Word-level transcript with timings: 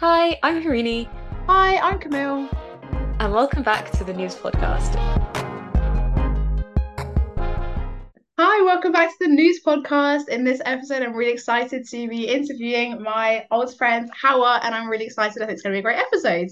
Hi, 0.00 0.38
I'm 0.44 0.62
Harini. 0.62 1.08
Hi, 1.48 1.76
I'm 1.78 1.98
Camille. 1.98 2.48
And 3.18 3.34
welcome 3.34 3.64
back 3.64 3.90
to 3.90 4.04
the 4.04 4.12
Nous 4.12 4.36
Podcast. 4.36 4.94
Hi, 8.38 8.62
welcome 8.62 8.92
back 8.92 9.08
to 9.08 9.16
the 9.26 9.26
Nous 9.26 9.60
Podcast. 9.66 10.28
In 10.28 10.44
this 10.44 10.62
episode, 10.64 11.02
I'm 11.02 11.14
really 11.14 11.32
excited 11.32 11.84
to 11.88 12.08
be 12.08 12.28
interviewing 12.28 13.02
my 13.02 13.44
old 13.50 13.76
friend, 13.76 14.08
Hawa, 14.14 14.60
and 14.62 14.72
I'm 14.72 14.88
really 14.88 15.06
excited. 15.06 15.42
I 15.42 15.46
think 15.46 15.56
it's 15.56 15.62
going 15.62 15.72
to 15.72 15.76
be 15.76 15.80
a 15.80 15.82
great 15.82 15.98
episode. 15.98 16.50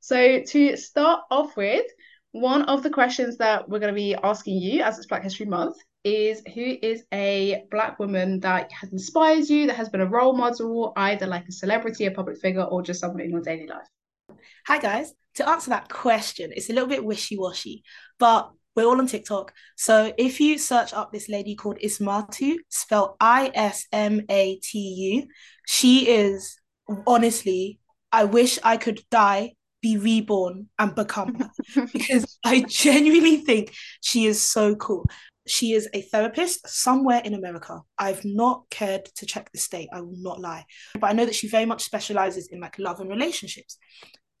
So, 0.00 0.40
to 0.40 0.76
start 0.76 1.20
off 1.30 1.56
with, 1.56 1.86
one 2.32 2.62
of 2.62 2.82
the 2.82 2.90
questions 2.90 3.36
that 3.36 3.68
we're 3.68 3.78
going 3.78 3.94
to 3.94 3.96
be 3.96 4.16
asking 4.16 4.60
you 4.60 4.82
as 4.82 4.98
it's 4.98 5.06
Black 5.06 5.22
History 5.22 5.46
Month 5.46 5.76
is 6.04 6.42
who 6.54 6.76
is 6.82 7.04
a 7.12 7.64
black 7.70 7.98
woman 7.98 8.40
that 8.40 8.70
has 8.72 8.92
inspired 8.92 9.48
you, 9.48 9.66
that 9.66 9.76
has 9.76 9.88
been 9.88 10.02
a 10.02 10.06
role 10.06 10.36
model, 10.36 10.92
either 10.96 11.26
like 11.26 11.48
a 11.48 11.52
celebrity, 11.52 12.04
a 12.04 12.10
public 12.10 12.38
figure, 12.38 12.62
or 12.62 12.82
just 12.82 13.00
someone 13.00 13.20
in 13.20 13.30
your 13.30 13.40
daily 13.40 13.66
life? 13.66 13.88
Hi 14.66 14.78
guys. 14.78 15.14
To 15.36 15.48
answer 15.48 15.70
that 15.70 15.88
question, 15.88 16.52
it's 16.54 16.70
a 16.70 16.72
little 16.72 16.88
bit 16.88 17.04
wishy-washy, 17.04 17.82
but 18.20 18.52
we're 18.76 18.84
all 18.84 18.98
on 18.98 19.06
TikTok. 19.06 19.52
So 19.76 20.12
if 20.16 20.40
you 20.40 20.58
search 20.58 20.92
up 20.92 21.12
this 21.12 21.28
lady 21.28 21.54
called 21.54 21.78
Ismatu, 21.78 22.56
spelled 22.68 23.16
I-S-M-A-T-U, 23.20 23.66
she 25.66 26.08
is 26.08 26.60
honestly, 27.06 27.78
I 28.12 28.24
wish 28.24 28.58
I 28.62 28.76
could 28.76 29.00
die 29.10 29.54
be 29.80 29.96
reborn 29.98 30.68
and 30.78 30.94
become 30.94 31.34
her 31.34 31.50
because 31.92 32.38
I 32.44 32.60
genuinely 32.62 33.38
think 33.38 33.74
she 34.00 34.26
is 34.26 34.40
so 34.40 34.74
cool. 34.76 35.04
She 35.46 35.72
is 35.72 35.88
a 35.92 36.02
therapist 36.02 36.68
somewhere 36.68 37.20
in 37.24 37.34
America. 37.34 37.82
I've 37.98 38.24
not 38.24 38.64
cared 38.70 39.04
to 39.16 39.26
check 39.26 39.50
the 39.52 39.58
state, 39.58 39.88
I 39.92 40.00
will 40.00 40.16
not 40.16 40.40
lie. 40.40 40.64
But 40.98 41.10
I 41.10 41.12
know 41.12 41.26
that 41.26 41.34
she 41.34 41.48
very 41.48 41.66
much 41.66 41.82
specializes 41.82 42.48
in 42.48 42.60
like 42.60 42.78
love 42.78 43.00
and 43.00 43.10
relationships. 43.10 43.76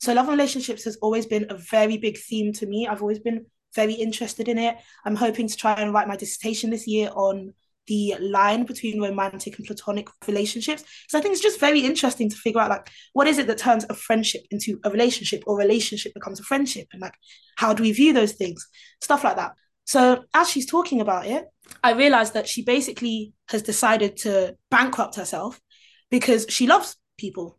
So 0.00 0.12
love 0.12 0.28
and 0.28 0.36
relationships 0.36 0.84
has 0.84 0.96
always 0.96 1.26
been 1.26 1.46
a 1.50 1.56
very 1.56 1.98
big 1.98 2.18
theme 2.18 2.52
to 2.54 2.66
me. 2.66 2.86
I've 2.86 3.02
always 3.02 3.18
been 3.18 3.46
very 3.74 3.94
interested 3.94 4.48
in 4.48 4.58
it. 4.58 4.76
I'm 5.04 5.16
hoping 5.16 5.48
to 5.48 5.56
try 5.56 5.74
and 5.74 5.92
write 5.92 6.08
my 6.08 6.16
dissertation 6.16 6.70
this 6.70 6.86
year 6.86 7.10
on 7.14 7.52
the 7.86 8.14
line 8.20 8.64
between 8.64 9.00
romantic 9.00 9.58
and 9.58 9.66
platonic 9.66 10.08
relationships. 10.26 10.84
So 11.08 11.18
I 11.18 11.20
think 11.20 11.32
it's 11.32 11.42
just 11.42 11.60
very 11.60 11.80
interesting 11.80 12.30
to 12.30 12.36
figure 12.36 12.60
out 12.60 12.70
like 12.70 12.88
what 13.12 13.26
is 13.26 13.38
it 13.38 13.46
that 13.46 13.58
turns 13.58 13.84
a 13.88 13.94
friendship 13.94 14.42
into 14.50 14.80
a 14.84 14.90
relationship 14.90 15.42
or 15.46 15.58
relationship 15.58 16.14
becomes 16.14 16.40
a 16.40 16.44
friendship 16.44 16.86
and 16.92 17.02
like 17.02 17.14
how 17.56 17.74
do 17.74 17.82
we 17.82 17.92
view 17.92 18.12
those 18.12 18.32
things? 18.32 18.66
Stuff 19.02 19.24
like 19.24 19.36
that. 19.36 19.52
So 19.84 20.24
as 20.32 20.48
she's 20.48 20.66
talking 20.66 21.00
about 21.00 21.26
it, 21.26 21.46
I 21.82 21.92
realized 21.92 22.34
that 22.34 22.48
she 22.48 22.62
basically 22.62 23.32
has 23.48 23.62
decided 23.62 24.16
to 24.18 24.56
bankrupt 24.70 25.16
herself 25.16 25.60
because 26.10 26.46
she 26.48 26.66
loves 26.66 26.96
people. 27.18 27.58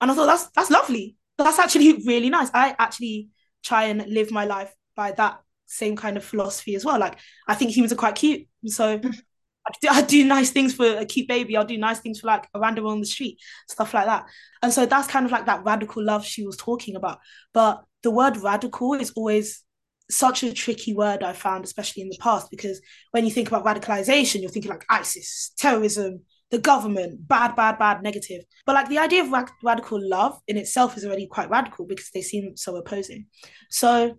And 0.00 0.10
I 0.10 0.14
thought 0.14 0.26
that's 0.26 0.48
that's 0.54 0.70
lovely. 0.70 1.16
That's 1.38 1.58
actually 1.58 2.02
really 2.06 2.30
nice. 2.30 2.50
I 2.52 2.74
actually 2.78 3.28
try 3.64 3.84
and 3.84 4.06
live 4.08 4.30
my 4.30 4.44
life 4.44 4.74
by 4.96 5.12
that 5.12 5.40
same 5.66 5.96
kind 5.96 6.16
of 6.16 6.24
philosophy 6.24 6.74
as 6.74 6.84
well. 6.84 6.98
Like 6.98 7.18
I 7.48 7.54
think 7.54 7.70
humans 7.70 7.92
are 7.92 7.96
quite 7.96 8.14
cute. 8.14 8.46
So 8.66 9.00
I 9.66 9.70
do, 9.80 9.88
I 9.88 10.02
do 10.02 10.24
nice 10.24 10.50
things 10.50 10.74
for 10.74 10.86
a 10.86 11.06
cute 11.06 11.28
baby. 11.28 11.56
I'll 11.56 11.64
do 11.64 11.78
nice 11.78 12.00
things 12.00 12.20
for 12.20 12.26
like 12.26 12.48
a 12.52 12.60
random 12.60 12.86
on 12.86 13.00
the 13.00 13.06
street, 13.06 13.38
stuff 13.68 13.94
like 13.94 14.06
that. 14.06 14.26
And 14.60 14.72
so 14.72 14.86
that's 14.86 15.08
kind 15.08 15.24
of 15.24 15.32
like 15.32 15.46
that 15.46 15.64
radical 15.64 16.04
love 16.04 16.26
she 16.26 16.44
was 16.44 16.56
talking 16.56 16.96
about. 16.96 17.20
But 17.54 17.84
the 18.02 18.10
word 18.10 18.36
radical 18.38 18.94
is 18.94 19.12
always 19.12 19.62
such 20.10 20.42
a 20.42 20.52
tricky 20.52 20.94
word 20.94 21.22
I 21.22 21.32
found, 21.32 21.64
especially 21.64 22.02
in 22.02 22.08
the 22.08 22.18
past, 22.20 22.50
because 22.50 22.80
when 23.12 23.24
you 23.24 23.30
think 23.30 23.48
about 23.48 23.64
radicalization, 23.64 24.40
you're 24.40 24.50
thinking 24.50 24.70
like 24.70 24.84
ISIS, 24.88 25.52
terrorism, 25.56 26.22
the 26.50 26.58
government, 26.58 27.26
bad, 27.26 27.56
bad, 27.56 27.78
bad, 27.78 28.02
negative. 28.02 28.44
But 28.66 28.74
like 28.74 28.88
the 28.88 28.98
idea 28.98 29.24
of 29.24 29.32
radical 29.62 29.98
love 30.06 30.38
in 30.46 30.58
itself 30.58 30.96
is 30.96 31.04
already 31.04 31.26
quite 31.26 31.48
radical 31.48 31.86
because 31.86 32.10
they 32.10 32.20
seem 32.20 32.56
so 32.56 32.76
opposing. 32.76 33.26
So 33.70 34.18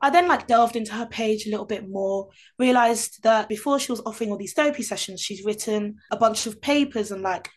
I 0.00 0.10
then 0.10 0.28
like 0.28 0.46
delved 0.46 0.76
into 0.76 0.92
her 0.92 1.06
page 1.06 1.46
a 1.46 1.50
little 1.50 1.66
bit 1.66 1.88
more, 1.88 2.28
realized 2.58 3.22
that 3.22 3.48
before 3.48 3.78
she 3.78 3.92
was 3.92 4.02
offering 4.04 4.30
all 4.30 4.36
these 4.36 4.54
therapy 4.54 4.82
sessions, 4.82 5.20
she's 5.20 5.44
written 5.44 5.96
a 6.10 6.16
bunch 6.16 6.46
of 6.46 6.60
papers 6.60 7.10
and 7.10 7.22
like 7.22 7.48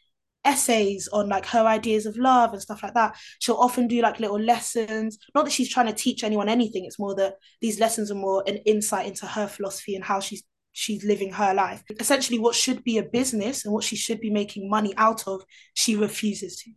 essays 0.44 1.08
on 1.14 1.30
like 1.30 1.46
her 1.46 1.66
ideas 1.66 2.06
of 2.06 2.18
love 2.18 2.54
and 2.54 2.62
stuff 2.62 2.84
like 2.84 2.94
that. 2.94 3.16
She'll 3.40 3.56
often 3.56 3.88
do 3.88 4.02
like 4.02 4.20
little 4.20 4.40
lessons. 4.40 5.18
Not 5.36 5.46
that 5.46 5.52
she's 5.52 5.70
trying 5.70 5.88
to 5.88 5.94
teach 5.94 6.24
anyone 6.24 6.50
anything, 6.50 6.86
it's 6.86 7.00
more 7.00 7.16
that 7.16 7.36
these 7.62 7.80
lessons 7.80 8.12
are 8.12 8.16
more 8.16 8.44
an 8.48 8.58
insight 8.66 9.08
into 9.08 9.26
her 9.26 9.48
philosophy 9.48 9.96
and 9.96 10.04
how 10.04 10.20
she's 10.20 10.44
she's 10.74 11.04
living 11.04 11.34
her 11.34 11.54
life. 11.54 11.84
Essentially 12.00 12.40
what 12.40 12.56
should 12.56 12.84
be 12.84 12.98
a 12.98 13.04
business 13.04 13.66
and 13.66 13.74
what 13.74 13.84
she 13.84 13.96
should 13.96 14.22
be 14.22 14.30
making 14.30 14.70
money 14.70 14.94
out 14.96 15.28
of, 15.28 15.44
she 15.74 15.96
refuses 15.96 16.56
to 16.58 16.72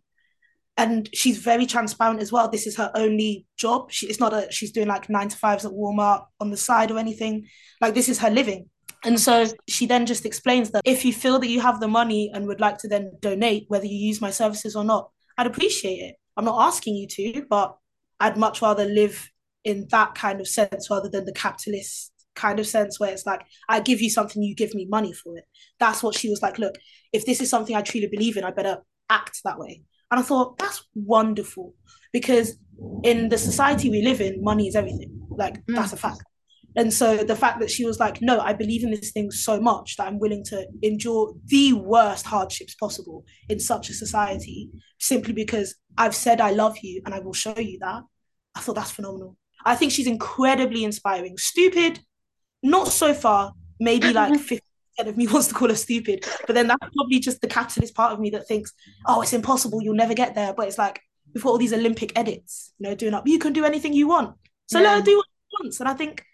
and 0.77 1.09
she's 1.15 1.39
very 1.39 1.67
transparent 1.67 2.21
as 2.21 2.33
well. 2.33 2.49
This 2.49 2.67
is 2.67 2.77
her 2.77 2.91
only 2.95 3.47
job. 3.57 3.93
She, 3.93 4.07
it's 4.07 4.21
not 4.21 4.33
that 4.33 4.53
she's 4.53 4.73
doing 4.73 4.89
like 4.89 5.09
nine 5.09 5.29
to 5.29 5.37
fives 5.37 5.65
at 5.65 5.73
Walmart 5.73 6.27
on 6.41 6.51
the 6.51 6.57
side 6.57 6.91
or 6.91 6.99
anything. 6.99 7.47
Like 7.81 7.95
this 7.95 8.09
is 8.09 8.19
her 8.19 8.31
living. 8.31 8.69
And 9.05 9.21
so 9.21 9.47
she 9.69 9.87
then 9.87 10.07
just 10.07 10.25
explains 10.25 10.71
that 10.71 10.83
if 10.85 11.05
you 11.05 11.13
feel 11.13 11.39
that 11.39 11.49
you 11.49 11.61
have 11.61 11.81
the 11.81 11.89
money 11.89 12.31
and 12.33 12.47
would 12.47 12.61
like 12.61 12.79
to 12.79 12.89
then 12.89 13.13
donate, 13.21 13.67
whether 13.69 13.87
you 13.87 13.97
use 13.97 14.21
my 14.21 14.31
services 14.31 14.75
or 14.75 14.85
not, 14.85 15.11
I'd 15.37 15.47
appreciate 15.47 15.99
it. 15.99 16.17
I'm 16.37 16.45
not 16.45 16.67
asking 16.67 16.97
you 16.97 17.07
to, 17.09 17.47
but 17.49 17.77
I'd 18.21 18.37
much 18.37 18.63
rather 18.63 18.85
live 18.85 19.31
in 19.65 19.87
that 19.91 20.15
kind 20.15 20.41
of 20.41 20.49
sense 20.49 20.89
rather 20.91 21.09
than 21.09 21.25
the 21.25 21.33
capitalist 21.33 22.13
kind 22.35 22.59
of 22.59 22.67
sense 22.67 22.99
where 22.99 23.13
it's 23.13 23.27
like 23.27 23.43
I 23.69 23.81
give 23.81 24.01
you 24.01 24.11
something, 24.11 24.43
you 24.43 24.55
give 24.55 24.75
me 24.75 24.87
money 24.87 25.13
for 25.13 25.37
it. 25.37 25.45
That's 25.79 26.03
what 26.03 26.17
she 26.17 26.29
was 26.29 26.43
like. 26.43 26.59
Look, 26.59 26.75
if 27.13 27.25
this 27.27 27.41
is 27.41 27.51
something 27.51 27.77
I 27.77 27.83
truly 27.83 28.09
believe 28.09 28.37
in, 28.37 28.45
I 28.45 28.51
better 28.51 28.79
act 29.09 29.41
that 29.45 29.59
way. 29.59 29.83
And 30.11 30.21
I 30.21 30.23
thought, 30.23 30.59
that's 30.59 30.87
wonderful 30.95 31.75
because 32.13 32.57
in 33.03 33.29
the 33.29 33.39
society 33.39 33.91
we 33.91 34.03
live 34.03 34.21
in, 34.21 34.43
money 34.43 34.69
is 34.69 34.77
everything. 34.77 35.27
Like, 35.31 35.65
mm. 35.67 35.75
that's 35.75 35.93
a 35.93 35.97
fact. 35.97 36.23
And 36.77 36.93
so 36.93 37.19
the 37.19 37.37
fact 37.37 37.61
that 37.61 37.71
she 37.71 37.85
was 37.85 38.01
like, 38.01 38.21
no, 38.21 38.41
I 38.41 38.53
believe 38.53 38.83
in 38.83 38.91
this 38.91 39.13
thing 39.13 39.31
so 39.31 39.61
much 39.61 39.97
that 39.97 40.07
I'm 40.07 40.19
willing 40.19 40.45
to 40.47 40.67
endure 40.83 41.35
the 41.47 41.73
worst 41.73 42.27
hardships 42.27 42.75
possible 42.75 43.25
in 43.49 43.61
such 43.61 43.91
a 43.91 43.95
society 43.95 44.71
simply 44.99 45.33
because 45.33 45.77
I've 45.97 46.15
said 46.15 46.41
I 46.41 46.51
love 46.51 46.79
you 46.83 47.03
and 47.05 47.15
I 47.15 47.21
will 47.21 47.33
show 47.33 47.59
you 47.59 47.79
that. 47.81 48.03
I 48.55 48.61
thought 48.61 48.75
that's 48.75 48.91
phenomenal. 48.91 49.37
I 49.65 49.77
think 49.77 49.93
she's 49.93 50.07
incredibly 50.07 50.85
inspiring. 50.85 51.39
Stupid, 51.39 52.01
not 52.63 52.89
so 52.89 53.15
far, 53.15 53.53
maybe 53.79 54.13
like 54.13 54.39
50 54.41 54.61
of 55.01 55.17
me 55.17 55.27
wants 55.31 55.49
to 55.49 55.55
call 55.55 55.69
her 55.69 55.75
stupid. 55.75 56.25
But 56.47 56.55
then 56.55 56.67
that's 56.67 56.95
probably 56.95 57.19
just 57.19 57.41
the 57.41 57.49
capitalist 57.49 57.95
part 57.95 58.13
of 58.13 58.21
me 58.21 58.31
that 58.31 58.47
thinks, 58.47 58.73
oh, 59.07 59.23
it's 59.23 59.33
impossible, 59.33 59.83
you'll 59.83 59.95
never 59.95 60.15
get 60.15 60.35
there. 60.35 60.53
But 60.55 60.69
it's 60.69 60.79
like 60.79 61.01
we've 61.33 61.43
got 61.43 61.51
all 61.51 61.59
these 61.59 61.73
Olympic 61.73 62.17
edits, 62.17 62.73
you 62.79 62.89
know, 62.89 62.95
doing 62.95 63.15
up, 63.15 63.27
you 63.27 63.39
can 63.39 63.53
do 63.53 63.65
anything 63.65 63.93
you 63.93 64.09
want. 64.09 64.37
So 64.67 64.79
yeah. 64.79 64.91
let 64.91 64.99
her 64.99 65.05
do 65.05 65.17
what 65.17 65.27
she 65.27 65.63
wants. 65.63 65.81
And 65.81 65.89
I 65.89 65.95
think, 65.95 66.25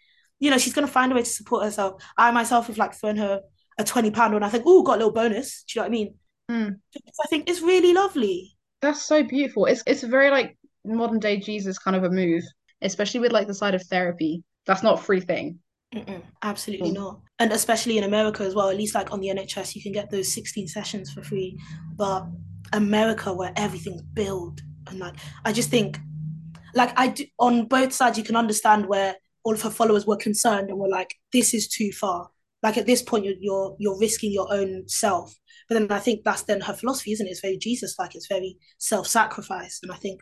you 0.41 0.51
know, 0.51 0.59
she's 0.59 0.73
gonna 0.73 0.89
find 0.89 1.12
a 1.12 1.15
way 1.15 1.23
to 1.23 1.28
support 1.28 1.65
herself. 1.65 2.03
I 2.17 2.31
myself 2.33 2.67
have 2.67 2.78
like 2.78 2.95
thrown 2.95 3.17
her 3.17 3.43
a 3.78 3.84
20 3.84 4.11
pound 4.11 4.34
and 4.34 4.45
I 4.45 4.49
think, 4.49 4.65
oh, 4.67 4.83
got 4.83 4.95
a 4.95 4.97
little 4.97 5.12
bonus. 5.12 5.62
Do 5.65 5.78
you 5.78 5.81
know 5.81 5.84
what 5.84 5.89
I 5.89 5.91
mean? 5.91 6.15
Mm. 6.51 6.81
I 6.97 7.27
think 7.28 7.49
it's 7.49 7.62
really 7.62 7.93
lovely. 7.93 8.56
That's 8.83 9.03
so 9.03 9.23
beautiful. 9.23 9.67
It's 9.67 9.83
it's 9.87 10.03
a 10.03 10.09
very 10.09 10.31
like 10.31 10.56
modern 10.84 11.21
day 11.21 11.37
Jesus 11.39 11.79
kind 11.79 11.97
of 11.97 12.05
a 12.05 12.11
move, 12.11 12.43
especially 12.83 13.21
with 13.21 13.33
like 13.33 13.47
the 13.47 13.55
side 13.55 13.75
of 13.75 13.83
therapy. 13.84 14.43
That's 14.67 14.83
not 14.83 14.99
a 14.99 15.03
free 15.03 15.21
thing. 15.21 15.61
Mm-mm, 15.95 16.23
absolutely 16.43 16.91
mm. 16.91 16.95
not. 16.95 17.21
And 17.39 17.53
especially 17.53 17.99
in 17.99 18.05
America 18.05 18.45
as 18.45 18.55
well, 18.55 18.69
at 18.69 18.77
least 18.77 18.95
like 18.95 19.12
on 19.12 19.21
the 19.21 19.29
NHS, 19.29 19.75
you 19.75 19.83
can 19.83 19.93
get 19.93 20.11
those 20.11 20.33
16 20.33 20.69
sessions 20.69 21.12
for 21.12 21.23
free. 21.23 21.59
But 21.97 22.27
America, 22.73 23.33
where 23.33 23.53
everything's 23.56 24.03
billed, 24.03 24.61
and 24.87 24.99
like, 24.99 25.15
I 25.45 25.53
just 25.53 25.71
think, 25.71 25.99
like, 26.75 26.93
I 26.99 27.09
do, 27.09 27.25
on 27.39 27.67
both 27.67 27.93
sides, 27.93 28.19
you 28.19 28.25
can 28.25 28.37
understand 28.37 28.87
where 28.87 29.17
all 29.45 29.55
of 29.55 29.62
her 29.62 29.71
followers 29.71 30.06
were 30.06 30.17
concerned 30.17 30.69
and 30.69 30.78
were 30.78 30.89
like, 30.89 31.15
this 31.33 31.55
is 31.55 31.69
too 31.69 31.93
far. 31.93 32.31
Like 32.62 32.77
at 32.77 32.87
this 32.87 33.03
point, 33.03 33.25
you're 33.25 33.34
you're, 33.41 33.77
you're 33.78 33.99
risking 33.99 34.33
your 34.33 34.53
own 34.53 34.87
self. 34.87 35.34
But 35.69 35.78
then 35.78 35.91
I 35.91 36.01
think 36.01 36.25
that's 36.25 36.43
then 36.43 36.61
her 36.62 36.75
philosophy, 36.75 37.12
isn't 37.12 37.27
it? 37.27 37.31
It's 37.31 37.41
very 37.41 37.56
Jesus 37.56 37.95
like. 37.99 38.15
It's 38.15 38.27
very 38.27 38.59
self 38.79 39.06
sacrifice. 39.06 39.81
And 39.83 39.93
I 39.93 39.97
think 39.97 40.21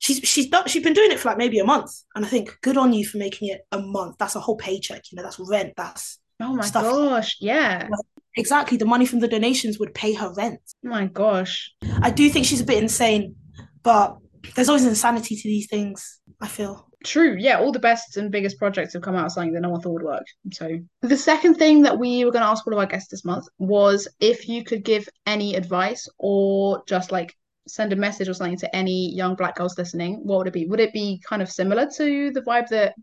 she's 0.00 0.18
she's 0.18 0.48
done 0.48 0.66
she's 0.66 0.82
been 0.82 0.94
doing 0.94 1.12
it 1.12 1.20
for 1.20 1.28
like 1.28 1.38
maybe 1.38 1.58
a 1.60 1.64
month 1.64 1.92
and 2.16 2.24
i 2.24 2.28
think 2.28 2.58
good 2.62 2.76
on 2.76 2.92
you 2.92 3.06
for 3.06 3.18
making 3.18 3.48
it 3.48 3.60
a 3.70 3.78
month 3.78 4.16
that's 4.18 4.34
a 4.34 4.40
whole 4.40 4.56
paycheck 4.56 5.02
you 5.10 5.16
know 5.16 5.22
that's 5.22 5.38
rent 5.38 5.72
that's 5.76 6.18
oh 6.40 6.54
my 6.54 6.64
stuff. 6.64 6.82
gosh 6.82 7.36
yeah 7.40 7.88
exactly 8.34 8.76
the 8.76 8.84
money 8.84 9.06
from 9.06 9.20
the 9.20 9.28
donations 9.28 9.78
would 9.78 9.94
pay 9.94 10.12
her 10.14 10.32
rent 10.34 10.60
oh 10.84 10.88
my 10.88 11.06
gosh 11.06 11.72
i 12.02 12.10
do 12.10 12.28
think 12.28 12.46
she's 12.46 12.60
a 12.60 12.64
bit 12.64 12.82
insane 12.82 13.36
but 13.82 14.16
there's 14.54 14.68
always 14.68 14.86
insanity 14.86 15.36
to 15.36 15.44
these 15.44 15.68
things 15.68 16.20
i 16.40 16.48
feel 16.48 16.89
True, 17.02 17.34
yeah. 17.38 17.58
All 17.58 17.72
the 17.72 17.78
best 17.78 18.16
and 18.18 18.30
biggest 18.30 18.58
projects 18.58 18.92
have 18.92 19.02
come 19.02 19.16
out 19.16 19.26
of 19.26 19.32
something 19.32 19.54
that 19.54 19.60
no 19.60 19.70
one 19.70 19.80
thought 19.80 19.92
would 19.92 20.02
work. 20.02 20.26
So 20.52 20.78
the 21.00 21.16
second 21.16 21.54
thing 21.54 21.82
that 21.82 21.98
we 21.98 22.24
were 22.24 22.30
going 22.30 22.42
to 22.42 22.48
ask 22.48 22.66
all 22.66 22.74
of 22.74 22.78
our 22.78 22.86
guests 22.86 23.10
this 23.10 23.24
month 23.24 23.46
was 23.58 24.06
if 24.20 24.48
you 24.48 24.64
could 24.64 24.84
give 24.84 25.08
any 25.26 25.54
advice 25.54 26.08
or 26.18 26.82
just 26.86 27.10
like 27.10 27.34
send 27.66 27.92
a 27.92 27.96
message 27.96 28.28
or 28.28 28.34
something 28.34 28.58
to 28.58 28.76
any 28.76 29.14
young 29.14 29.34
black 29.34 29.56
girls 29.56 29.78
listening, 29.78 30.20
what 30.24 30.38
would 30.38 30.48
it 30.48 30.52
be? 30.52 30.66
Would 30.66 30.80
it 30.80 30.92
be 30.92 31.22
kind 31.26 31.40
of 31.40 31.50
similar 31.50 31.88
to 31.96 32.32
the 32.32 32.42
vibe 32.42 32.68
that 32.68 32.94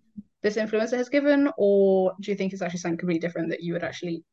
this 0.44 0.58
influencer 0.58 0.98
has 0.98 1.10
given, 1.10 1.50
or 1.58 2.14
do 2.22 2.30
you 2.30 2.38
think 2.38 2.54
it's 2.54 2.62
actually 2.62 2.80
something 2.80 3.00
completely 3.00 3.28
different 3.28 3.50
that 3.50 3.64
you 3.64 3.74
would 3.74 3.84
actually 3.84 4.24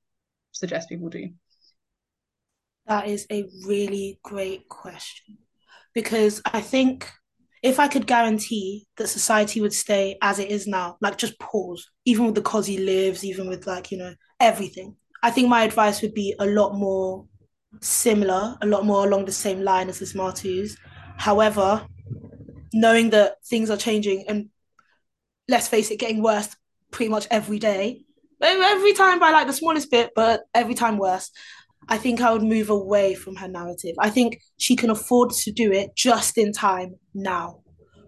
suggest 0.53 0.91
people 0.91 1.09
do? 1.09 1.31
That 2.87 3.09
is 3.09 3.27
a 3.33 3.49
really 3.67 4.19
great 4.23 4.69
question. 4.69 5.39
because 5.95 6.43
I 6.45 6.61
think 6.61 7.11
if 7.65 7.81
I 7.81 7.89
could 7.89 8.07
guarantee 8.07 8.87
that 8.99 9.09
society 9.09 9.63
would 9.63 9.73
stay 9.73 10.19
as 10.21 10.39
it 10.39 10.51
is 10.51 10.67
now, 10.67 10.99
like 11.01 11.17
just 11.17 11.39
pause, 11.39 11.91
even 12.05 12.27
with 12.27 12.35
the 12.35 12.63
he 12.63 12.77
lives, 12.77 13.25
even 13.25 13.49
with 13.49 13.67
like, 13.67 13.91
you 13.91 13.97
know, 13.97 14.15
everything, 14.39 14.97
I 15.23 15.31
think 15.31 15.49
my 15.49 15.65
advice 15.65 16.03
would 16.03 16.13
be 16.13 16.35
a 16.39 16.45
lot 16.45 16.75
more 16.75 17.25
similar, 17.81 18.59
a 18.61 18.67
lot 18.67 18.85
more 18.85 19.07
along 19.07 19.25
the 19.25 19.33
same 19.33 19.63
line 19.63 19.89
as 19.89 19.99
the 19.99 20.05
Smarties. 20.05 20.77
However, 21.17 21.87
knowing 22.75 23.09
that 23.11 23.43
things 23.47 23.71
are 23.71 23.79
changing 23.79 24.27
and 24.29 24.51
let's 25.49 25.67
face 25.67 25.91
it, 25.91 25.99
getting 25.99 26.23
worse 26.23 26.55
pretty 26.91 27.09
much 27.09 27.27
every 27.31 27.59
day, 27.59 28.05
every 28.43 28.93
time 28.93 29.19
by 29.19 29.31
like 29.31 29.47
the 29.47 29.55
smallest 29.55 29.91
bit, 29.91 30.11
but 30.15 30.43
every 30.55 30.75
time 30.75 30.99
worse. 30.99 31.31
I 31.89 31.99
think 31.99 32.21
I 32.21 32.33
would 32.33 32.43
move 32.43 32.71
away 32.71 33.15
from 33.15 33.37
her 33.37 33.49
narrative. 33.49 33.95
I 33.99 34.11
think 34.11 34.41
she 34.59 34.77
can 34.77 34.91
afford 34.91 35.31
to 35.31 35.53
do 35.53 35.73
it 35.73 35.95
just 35.97 36.39
in 36.39 36.53
time 36.53 36.95
now. 37.15 37.61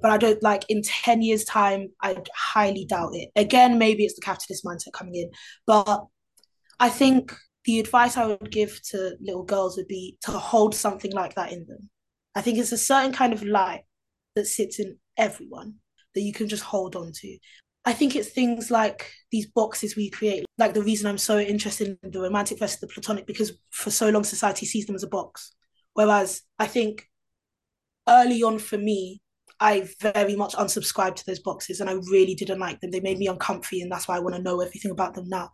But 0.03 0.11
I 0.11 0.19
don't 0.19 0.43
like 0.43 0.65
in 0.69 0.83
10 0.83 1.23
years' 1.23 1.45
time, 1.45 1.89
I 2.03 2.17
highly 2.35 2.85
doubt 2.85 3.15
it. 3.15 3.31
Again, 3.35 3.79
maybe 3.79 4.05
it's 4.05 4.15
the 4.15 4.21
capitalist 4.21 4.65
mindset 4.65 4.93
coming 4.93 5.15
in. 5.17 5.31
But 5.67 6.05
I 6.79 6.89
think 6.89 7.35
the 7.65 7.81
advice 7.81 8.17
I 8.17 8.27
would 8.27 8.51
give 8.51 8.81
to 8.91 9.17
little 9.21 9.43
girls 9.43 9.77
would 9.77 9.89
be 9.89 10.17
to 10.23 10.33
hold 10.33 10.75
something 10.75 11.13
like 11.13 11.35
that 11.35 11.53
in 11.53 11.67
them. 11.67 11.91
I 12.35 12.43
think 12.43 12.59
it's 12.59 12.73
a 12.73 12.79
certain 12.79 13.13
kind 13.13 13.33
of 13.33 13.43
light 13.43 13.83
that 14.35 14.47
sits 14.47 14.79
in 14.79 14.99
everyone 15.17 15.77
that 16.15 16.21
you 16.21 16.33
can 16.33 16.49
just 16.49 16.63
hold 16.63 16.95
on 16.95 17.11
to. 17.13 17.39
I 17.87 17.93
think 17.93 18.17
it's 18.17 18.31
things 18.31 18.71
like 18.71 19.13
these 19.31 19.47
boxes 19.47 19.95
we 19.95 20.11
create, 20.11 20.45
like 20.59 20.75
the 20.75 20.83
reason 20.83 21.07
I'm 21.07 21.19
so 21.19 21.39
interested 21.39 21.97
in 22.03 22.11
the 22.11 22.21
romantic 22.21 22.59
versus 22.59 22.81
the 22.81 22.89
platonic, 22.89 23.27
because 23.27 23.53
for 23.71 23.91
so 23.91 24.11
long 24.11 24.25
society 24.25 24.67
sees 24.67 24.87
them 24.87 24.97
as 24.97 25.05
a 25.05 25.09
box. 25.09 25.55
Whereas 25.95 26.43
I 26.59 26.67
think 26.67 27.09
early 28.09 28.43
on 28.43 28.59
for 28.59 28.77
me, 28.77 29.23
I 29.61 29.89
very 30.01 30.35
much 30.35 30.55
unsubscribed 30.55 31.15
to 31.17 31.27
those 31.27 31.39
boxes 31.39 31.81
and 31.81 31.89
I 31.89 31.95
really 32.11 32.35
didn't 32.35 32.59
like 32.59 32.81
them. 32.81 32.91
They 32.91 33.01
made 33.01 33.19
me 33.19 33.29
uncomfy, 33.29 33.81
and 33.81 33.91
that's 33.91 34.09
why 34.09 34.17
I 34.17 34.21
want 34.21 34.35
to 34.35 34.43
know 34.43 34.61
everything 34.61 34.91
about 34.91 35.15
them 35.15 35.29
now. 35.29 35.53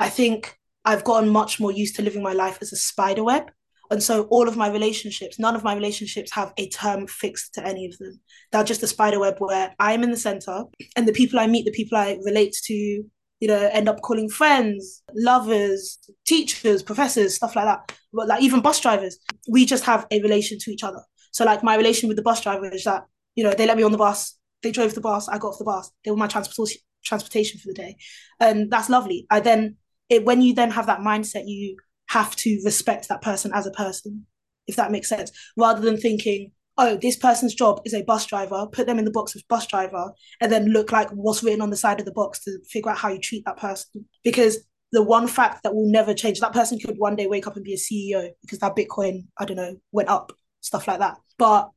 I 0.00 0.08
think 0.08 0.58
I've 0.86 1.04
gotten 1.04 1.28
much 1.28 1.60
more 1.60 1.70
used 1.70 1.96
to 1.96 2.02
living 2.02 2.22
my 2.22 2.32
life 2.32 2.58
as 2.62 2.72
a 2.72 2.76
spider 2.76 3.24
web 3.24 3.50
and 3.94 4.02
so 4.02 4.24
all 4.24 4.48
of 4.48 4.56
my 4.56 4.68
relationships, 4.68 5.38
none 5.38 5.54
of 5.54 5.62
my 5.62 5.72
relationships 5.72 6.32
have 6.32 6.52
a 6.56 6.68
term 6.68 7.06
fixed 7.06 7.54
to 7.54 7.64
any 7.64 7.86
of 7.86 7.96
them. 7.98 8.18
They're 8.50 8.64
just 8.64 8.82
a 8.82 8.88
spider 8.88 9.20
web 9.20 9.36
where 9.38 9.72
I'm 9.78 10.02
in 10.02 10.10
the 10.10 10.16
center 10.16 10.64
and 10.96 11.06
the 11.06 11.12
people 11.12 11.38
I 11.38 11.46
meet, 11.46 11.64
the 11.64 11.70
people 11.70 11.96
I 11.96 12.18
relate 12.24 12.56
to, 12.64 12.74
you 12.74 13.48
know, 13.48 13.70
end 13.72 13.88
up 13.88 14.00
calling 14.00 14.28
friends, 14.28 15.00
lovers, 15.14 16.00
teachers, 16.26 16.82
professors, 16.82 17.36
stuff 17.36 17.54
like 17.54 17.66
that. 17.66 17.96
But 18.12 18.26
like 18.26 18.42
even 18.42 18.62
bus 18.62 18.80
drivers, 18.80 19.16
we 19.48 19.64
just 19.64 19.84
have 19.84 20.08
a 20.10 20.20
relation 20.20 20.58
to 20.58 20.72
each 20.72 20.82
other. 20.82 21.04
So 21.30 21.44
like 21.44 21.62
my 21.62 21.76
relation 21.76 22.08
with 22.08 22.16
the 22.16 22.24
bus 22.24 22.40
driver 22.40 22.68
is 22.68 22.82
that, 22.82 23.04
you 23.36 23.44
know, 23.44 23.52
they 23.52 23.64
let 23.64 23.76
me 23.76 23.84
on 23.84 23.92
the 23.92 23.98
bus, 23.98 24.36
they 24.64 24.72
drove 24.72 24.96
the 24.96 25.02
bus, 25.02 25.28
I 25.28 25.38
got 25.38 25.50
off 25.50 25.58
the 25.58 25.64
bus, 25.64 25.92
they 26.04 26.10
were 26.10 26.16
my 26.16 26.26
transportation 26.26 26.82
transportation 27.04 27.60
for 27.60 27.68
the 27.68 27.74
day. 27.74 27.96
And 28.40 28.72
that's 28.72 28.90
lovely. 28.90 29.28
I 29.30 29.38
then 29.38 29.76
it 30.08 30.24
when 30.24 30.42
you 30.42 30.52
then 30.52 30.72
have 30.72 30.86
that 30.86 30.98
mindset, 30.98 31.44
you 31.46 31.76
have 32.14 32.36
to 32.36 32.60
respect 32.64 33.08
that 33.08 33.22
person 33.22 33.50
as 33.52 33.66
a 33.66 33.72
person, 33.72 34.24
if 34.68 34.76
that 34.76 34.92
makes 34.92 35.08
sense, 35.08 35.32
rather 35.56 35.80
than 35.80 35.96
thinking, 35.96 36.52
oh, 36.78 36.96
this 36.96 37.16
person's 37.16 37.54
job 37.54 37.80
is 37.84 37.92
a 37.92 38.02
bus 38.02 38.24
driver, 38.26 38.68
put 38.70 38.86
them 38.86 39.00
in 39.00 39.04
the 39.04 39.10
box 39.10 39.34
of 39.34 39.42
bus 39.48 39.66
driver, 39.66 40.12
and 40.40 40.50
then 40.50 40.66
look 40.66 40.92
like 40.92 41.10
what's 41.10 41.42
written 41.42 41.60
on 41.60 41.70
the 41.70 41.76
side 41.76 41.98
of 41.98 42.06
the 42.06 42.12
box 42.12 42.44
to 42.44 42.56
figure 42.70 42.90
out 42.90 42.98
how 42.98 43.08
you 43.08 43.18
treat 43.18 43.44
that 43.44 43.56
person. 43.56 44.06
Because 44.22 44.58
the 44.92 45.02
one 45.02 45.26
fact 45.26 45.64
that 45.64 45.74
will 45.74 45.90
never 45.90 46.14
change, 46.14 46.38
that 46.38 46.52
person 46.52 46.78
could 46.78 46.98
one 46.98 47.16
day 47.16 47.26
wake 47.26 47.48
up 47.48 47.56
and 47.56 47.64
be 47.64 47.74
a 47.74 47.76
CEO 47.76 48.30
because 48.42 48.60
that 48.60 48.76
Bitcoin, 48.76 49.26
I 49.36 49.44
don't 49.44 49.56
know, 49.56 49.76
went 49.90 50.08
up, 50.08 50.32
stuff 50.60 50.86
like 50.86 51.00
that. 51.00 51.16
But 51.36 51.70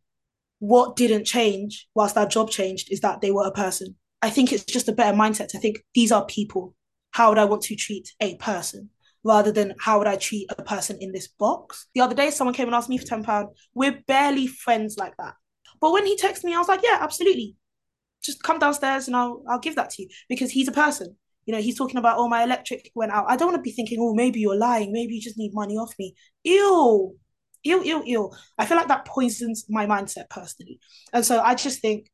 what 0.60 0.95
didn't 0.95 1.25
change 1.25 1.88
whilst 1.95 2.13
that 2.13 2.30
job 2.30 2.51
changed 2.51 2.92
is 2.92 3.01
that 3.01 3.22
they 3.22 3.31
were 3.31 3.48
a 3.48 3.51
person. 3.51 3.95
I 4.22 4.30
think 4.30 4.54
it's 4.54 4.66
just 4.66 4.88
a 4.88 4.94
better 4.94 5.18
mindset 5.18 5.48
to 5.50 5.60
think 5.60 5.78
these 5.95 6.12
are 6.12 6.25
people. 6.25 6.75
How 7.10 7.30
would 7.30 7.39
I 7.39 7.45
want 7.45 7.63
to 7.63 7.75
treat 7.75 8.13
a 8.19 8.36
person? 8.36 8.92
Rather 9.23 9.51
than 9.51 9.73
how 9.79 9.99
would 9.99 10.07
I 10.07 10.15
treat 10.15 10.49
a 10.57 10.63
person 10.63 10.97
in 11.01 11.11
this 11.11 11.27
box. 11.27 11.87
The 11.93 12.01
other 12.01 12.15
day, 12.15 12.29
someone 12.29 12.53
came 12.53 12.67
and 12.67 12.75
asked 12.75 12.89
me 12.89 12.97
for 12.97 13.05
£10. 13.05 13.47
We're 13.73 13.99
barely 14.07 14.47
friends 14.47 14.97
like 14.97 15.15
that. 15.17 15.35
But 15.79 15.91
when 15.91 16.05
he 16.05 16.17
texted 16.17 16.43
me, 16.43 16.55
I 16.55 16.59
was 16.59 16.67
like, 16.67 16.81
yeah, 16.83 16.97
absolutely. 17.01 17.55
Just 18.23 18.43
come 18.43 18.59
downstairs 18.59 19.07
and 19.07 19.15
I'll 19.15 19.43
I'll 19.47 19.59
give 19.59 19.75
that 19.75 19.91
to 19.91 20.01
you 20.01 20.09
because 20.27 20.51
he's 20.51 20.67
a 20.67 20.71
person. 20.71 21.15
You 21.45 21.53
know, 21.53 21.61
he's 21.61 21.77
talking 21.77 21.97
about, 21.97 22.17
oh, 22.17 22.27
my 22.27 22.43
electric 22.43 22.91
went 22.93 23.11
out. 23.11 23.25
I 23.29 23.37
don't 23.37 23.49
want 23.49 23.57
to 23.57 23.61
be 23.61 23.71
thinking, 23.71 23.99
oh, 24.01 24.13
maybe 24.13 24.39
you're 24.39 24.57
lying. 24.57 24.91
Maybe 24.91 25.15
you 25.15 25.21
just 25.21 25.37
need 25.37 25.53
money 25.53 25.77
off 25.77 25.93
me. 25.97 26.13
Ew. 26.43 27.15
Ew, 27.63 27.83
ew, 27.83 28.03
ew. 28.05 28.31
I 28.57 28.65
feel 28.65 28.77
like 28.77 28.89
that 28.89 29.05
poisons 29.05 29.65
my 29.69 29.85
mindset 29.85 30.29
personally. 30.29 30.79
And 31.13 31.25
so 31.25 31.39
I 31.39 31.55
just 31.55 31.79
think 31.79 32.09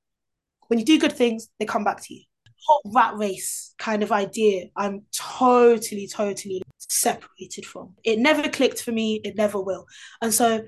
when 0.67 0.77
you 0.77 0.85
do 0.85 1.00
good 1.00 1.13
things, 1.13 1.47
they 1.59 1.65
come 1.65 1.83
back 1.83 2.01
to 2.03 2.13
you 2.13 2.23
whole 2.65 2.81
rat 2.94 3.18
race 3.18 3.74
kind 3.77 4.04
of 4.04 4.12
idea, 4.12 4.68
I'm 4.75 5.04
totally, 5.12 6.07
totally 6.07 6.62
separated 6.77 7.65
from. 7.65 7.95
It 8.04 8.19
never 8.19 8.50
clicked 8.50 8.81
for 8.81 8.92
me, 8.92 9.21
it 9.24 9.36
never 9.36 9.60
will. 9.60 9.86
And 10.21 10.33
so 10.33 10.63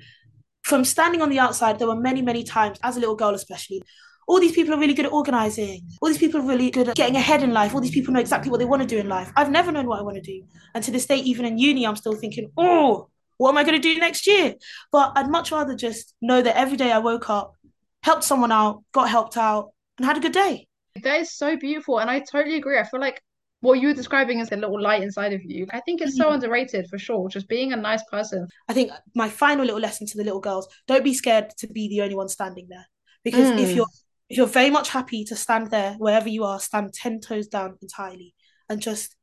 from 0.63 0.83
standing 0.83 1.21
on 1.21 1.29
the 1.29 1.39
outside, 1.39 1.79
there 1.79 1.87
were 1.87 1.95
many, 1.95 2.21
many 2.21 2.43
times, 2.43 2.79
as 2.83 2.97
a 2.97 2.99
little 2.99 3.15
girl 3.15 3.35
especially, 3.35 3.81
all 4.27 4.39
these 4.39 4.53
people 4.53 4.73
are 4.73 4.79
really 4.79 4.95
good 4.95 5.05
at 5.05 5.11
organizing. 5.11 5.87
All 6.01 6.09
these 6.09 6.17
people 6.17 6.41
are 6.41 6.47
really 6.47 6.71
good 6.71 6.89
at 6.89 6.95
getting 6.95 7.15
ahead 7.15 7.43
in 7.43 7.53
life. 7.53 7.75
All 7.75 7.81
these 7.81 7.91
people 7.91 8.13
know 8.13 8.19
exactly 8.19 8.49
what 8.49 8.57
they 8.57 8.65
want 8.65 8.81
to 8.81 8.87
do 8.87 8.97
in 8.97 9.07
life. 9.07 9.31
I've 9.35 9.51
never 9.51 9.71
known 9.71 9.85
what 9.85 9.99
I 9.99 10.01
want 10.01 10.15
to 10.15 10.21
do. 10.21 10.43
And 10.73 10.83
to 10.83 10.91
this 10.91 11.05
day, 11.05 11.17
even 11.17 11.45
in 11.45 11.59
uni, 11.59 11.85
I'm 11.85 11.95
still 11.95 12.15
thinking, 12.15 12.51
oh, 12.57 13.09
what 13.37 13.49
am 13.51 13.57
I 13.57 13.63
going 13.63 13.79
to 13.79 13.93
do 13.93 13.99
next 13.99 14.25
year? 14.25 14.55
But 14.91 15.11
I'd 15.15 15.29
much 15.29 15.51
rather 15.51 15.75
just 15.75 16.15
know 16.21 16.41
that 16.41 16.57
every 16.57 16.77
day 16.77 16.91
I 16.91 16.97
woke 16.97 17.29
up, 17.29 17.53
helped 18.01 18.23
someone 18.23 18.51
out, 18.51 18.83
got 18.93 19.09
helped 19.09 19.37
out, 19.37 19.73
and 19.97 20.05
had 20.05 20.17
a 20.17 20.21
good 20.21 20.31
day. 20.31 20.67
That 21.03 21.21
is 21.21 21.33
so 21.33 21.57
beautiful. 21.57 21.99
And 21.99 22.09
I 22.09 22.19
totally 22.19 22.55
agree. 22.55 22.79
I 22.79 22.83
feel 22.83 22.99
like 22.99 23.21
what 23.61 23.79
you 23.79 23.87
were 23.87 23.93
describing 23.93 24.39
is 24.39 24.51
a 24.51 24.55
little 24.55 24.81
light 24.81 25.01
inside 25.01 25.33
of 25.33 25.41
you. 25.43 25.67
I 25.71 25.81
think 25.81 26.01
it's 26.01 26.17
so 26.17 26.25
mm-hmm. 26.25 26.35
underrated 26.35 26.87
for 26.89 26.97
sure. 26.97 27.27
Just 27.29 27.49
being 27.49 27.73
a 27.73 27.77
nice 27.77 28.03
person. 28.11 28.47
I 28.69 28.73
think 28.73 28.91
my 29.13 29.27
final 29.27 29.65
little 29.65 29.79
lesson 29.79 30.07
to 30.07 30.17
the 30.17 30.23
little 30.23 30.39
girls: 30.39 30.67
don't 30.87 31.03
be 31.03 31.13
scared 31.13 31.51
to 31.57 31.67
be 31.67 31.89
the 31.89 32.01
only 32.01 32.15
one 32.15 32.29
standing 32.29 32.67
there, 32.69 32.85
because 33.23 33.51
mm. 33.51 33.59
if 33.59 33.75
you're 33.75 33.87
if 34.29 34.37
you're 34.37 34.47
very 34.47 34.69
much 34.69 34.89
happy 34.89 35.23
to 35.25 35.35
stand 35.35 35.71
there 35.71 35.93
wherever 35.93 36.29
you 36.29 36.43
are, 36.43 36.59
stand 36.59 36.93
ten 36.93 37.19
toes 37.19 37.47
down 37.47 37.77
entirely, 37.81 38.33
and 38.69 38.81
just 38.81 39.15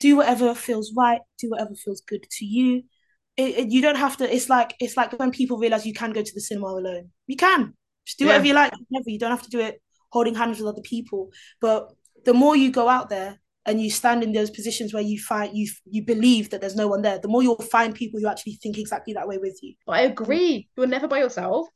do 0.00 0.16
whatever 0.16 0.54
feels 0.54 0.92
right, 0.96 1.20
do 1.38 1.50
whatever 1.50 1.74
feels 1.74 2.00
good 2.00 2.26
to 2.30 2.44
you. 2.44 2.82
It, 3.36 3.58
it, 3.58 3.68
you 3.70 3.82
don't 3.82 3.96
have 3.96 4.16
to. 4.18 4.34
It's 4.34 4.48
like 4.48 4.74
it's 4.80 4.96
like 4.96 5.18
when 5.18 5.30
people 5.30 5.58
realize 5.58 5.86
you 5.86 5.94
can 5.94 6.12
go 6.12 6.22
to 6.22 6.34
the 6.34 6.40
cinema 6.40 6.66
alone. 6.66 7.10
You 7.26 7.36
can 7.36 7.74
just 8.04 8.18
do 8.18 8.26
whatever 8.26 8.46
you 8.46 8.54
like. 8.54 8.72
Whatever 8.88 9.10
you 9.10 9.18
don't 9.18 9.30
have 9.30 9.42
to 9.42 9.50
do 9.50 9.60
it 9.60 9.80
holding 10.10 10.34
hands 10.34 10.58
with 10.58 10.68
other 10.68 10.82
people. 10.82 11.30
But 11.60 11.88
the 12.24 12.34
more 12.34 12.56
you 12.56 12.70
go 12.70 12.88
out 12.88 13.08
there 13.08 13.40
and 13.66 13.80
you 13.80 13.90
stand 13.90 14.22
in 14.22 14.32
those 14.32 14.50
positions 14.50 14.92
where 14.92 15.02
you 15.02 15.18
find 15.18 15.56
you 15.56 15.70
you 15.86 16.04
believe 16.04 16.50
that 16.50 16.60
there's 16.60 16.76
no 16.76 16.88
one 16.88 17.02
there, 17.02 17.18
the 17.18 17.28
more 17.28 17.42
you'll 17.42 17.56
find 17.56 17.94
people 17.94 18.20
who 18.20 18.28
actually 18.28 18.58
think 18.62 18.78
exactly 18.78 19.12
that 19.14 19.28
way 19.28 19.38
with 19.38 19.58
you. 19.62 19.74
But 19.86 19.92
I 19.92 20.00
agree. 20.02 20.68
You're 20.76 20.86
never 20.86 21.08
by 21.08 21.18
yourself. 21.18 21.68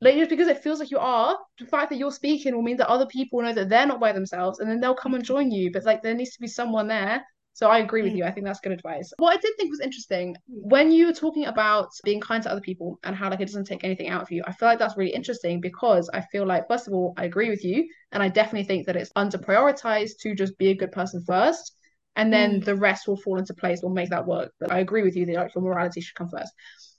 Like 0.00 0.16
just 0.16 0.30
because 0.30 0.48
it 0.48 0.62
feels 0.62 0.80
like 0.80 0.90
you 0.90 0.98
are, 0.98 1.38
the 1.60 1.66
fact 1.66 1.90
that 1.90 1.96
you're 1.96 2.10
speaking 2.10 2.54
will 2.54 2.62
mean 2.62 2.76
that 2.78 2.88
other 2.88 3.06
people 3.06 3.40
know 3.40 3.52
that 3.52 3.68
they're 3.68 3.86
not 3.86 4.00
by 4.00 4.10
themselves 4.12 4.58
and 4.58 4.68
then 4.68 4.80
they'll 4.80 4.96
come 4.96 5.14
and 5.14 5.22
mm-hmm. 5.22 5.34
join 5.34 5.50
you. 5.52 5.70
But 5.72 5.84
like 5.84 6.02
there 6.02 6.14
needs 6.14 6.32
to 6.32 6.40
be 6.40 6.48
someone 6.48 6.88
there 6.88 7.22
so 7.54 7.68
I 7.68 7.78
agree 7.78 8.02
with 8.02 8.12
mm. 8.12 8.18
you. 8.18 8.24
I 8.24 8.30
think 8.30 8.46
that's 8.46 8.60
good 8.60 8.72
advice. 8.72 9.12
What 9.18 9.36
I 9.36 9.40
did 9.40 9.52
think 9.56 9.70
was 9.70 9.80
interesting 9.80 10.36
when 10.46 10.90
you 10.90 11.06
were 11.06 11.12
talking 11.12 11.46
about 11.46 11.90
being 12.02 12.20
kind 12.20 12.42
to 12.42 12.50
other 12.50 12.60
people 12.60 12.98
and 13.04 13.14
how 13.14 13.28
like 13.28 13.40
it 13.40 13.46
doesn't 13.46 13.66
take 13.66 13.84
anything 13.84 14.08
out 14.08 14.22
of 14.22 14.30
you. 14.30 14.42
I 14.46 14.52
feel 14.52 14.68
like 14.68 14.78
that's 14.78 14.96
really 14.96 15.12
interesting 15.12 15.60
because 15.60 16.08
I 16.14 16.22
feel 16.32 16.46
like 16.46 16.66
first 16.68 16.88
of 16.88 16.94
all, 16.94 17.12
I 17.16 17.24
agree 17.24 17.50
with 17.50 17.64
you, 17.64 17.86
and 18.12 18.22
I 18.22 18.28
definitely 18.28 18.64
think 18.64 18.86
that 18.86 18.96
it's 18.96 19.12
under 19.16 19.38
prioritized 19.38 20.18
to 20.20 20.34
just 20.34 20.56
be 20.56 20.68
a 20.68 20.76
good 20.76 20.92
person 20.92 21.22
first, 21.26 21.76
and 22.16 22.32
then 22.32 22.60
mm. 22.60 22.64
the 22.64 22.76
rest 22.76 23.06
will 23.06 23.18
fall 23.18 23.38
into 23.38 23.54
place. 23.54 23.82
Will 23.82 23.90
make 23.90 24.10
that 24.10 24.26
work. 24.26 24.52
But 24.58 24.72
I 24.72 24.78
agree 24.78 25.02
with 25.02 25.16
you 25.16 25.26
that 25.26 25.34
like 25.34 25.54
your 25.54 25.62
morality 25.62 26.00
should 26.00 26.16
come 26.16 26.30
first. 26.30 26.52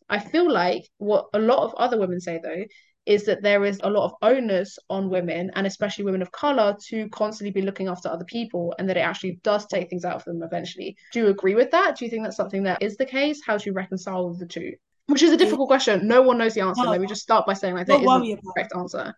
I 0.10 0.20
feel 0.20 0.52
like 0.52 0.84
what 0.98 1.26
a 1.34 1.40
lot 1.40 1.64
of 1.64 1.74
other 1.76 1.98
women 1.98 2.20
say 2.20 2.40
though 2.44 2.66
is 3.06 3.26
that 3.26 3.42
there 3.42 3.66
is 3.66 3.80
a 3.84 3.90
lot 3.90 4.06
of 4.06 4.14
onus 4.22 4.80
on 4.90 5.10
women 5.10 5.52
and 5.56 5.68
especially 5.68 6.06
women 6.06 6.22
of 6.22 6.32
color 6.32 6.76
to 6.88 7.10
constantly 7.10 7.52
be 7.52 7.66
looking 7.66 7.88
after 7.88 8.10
other 8.10 8.26
people 8.26 8.74
and 8.80 8.88
that 8.88 8.98
it 8.98 9.02
actually 9.02 9.40
does 9.44 9.66
take 9.68 9.90
things 9.90 10.06
out 10.06 10.16
of 10.16 10.24
them 10.24 10.42
eventually. 10.42 10.96
Do 11.12 11.20
you 11.20 11.28
agree 11.28 11.56
with 11.56 11.72
that? 11.72 11.98
Do 11.98 12.06
you 12.06 12.12
think 12.12 12.24
that's 12.24 12.38
something 12.38 12.64
that 12.64 12.82
is 12.82 12.96
the 12.96 13.06
case? 13.06 13.42
How 13.46 13.58
do 13.58 13.64
you 13.66 13.74
reconcile 13.74 14.34
the 14.34 14.46
two? 14.46 14.74
Which 15.08 15.22
is 15.22 15.32
a 15.32 15.38
difficult 15.38 15.68
question. 15.68 16.08
No 16.08 16.22
one 16.22 16.38
knows 16.38 16.54
the 16.54 16.62
answer. 16.62 16.84
Let 16.84 17.02
me 17.02 17.08
just 17.08 17.24
start 17.24 17.46
by 17.46 17.54
saying 17.54 17.76
like 17.76 17.88
there 17.88 17.98
is 17.98 18.04
the 18.04 18.38
correct 18.56 18.74
answer. 18.76 19.14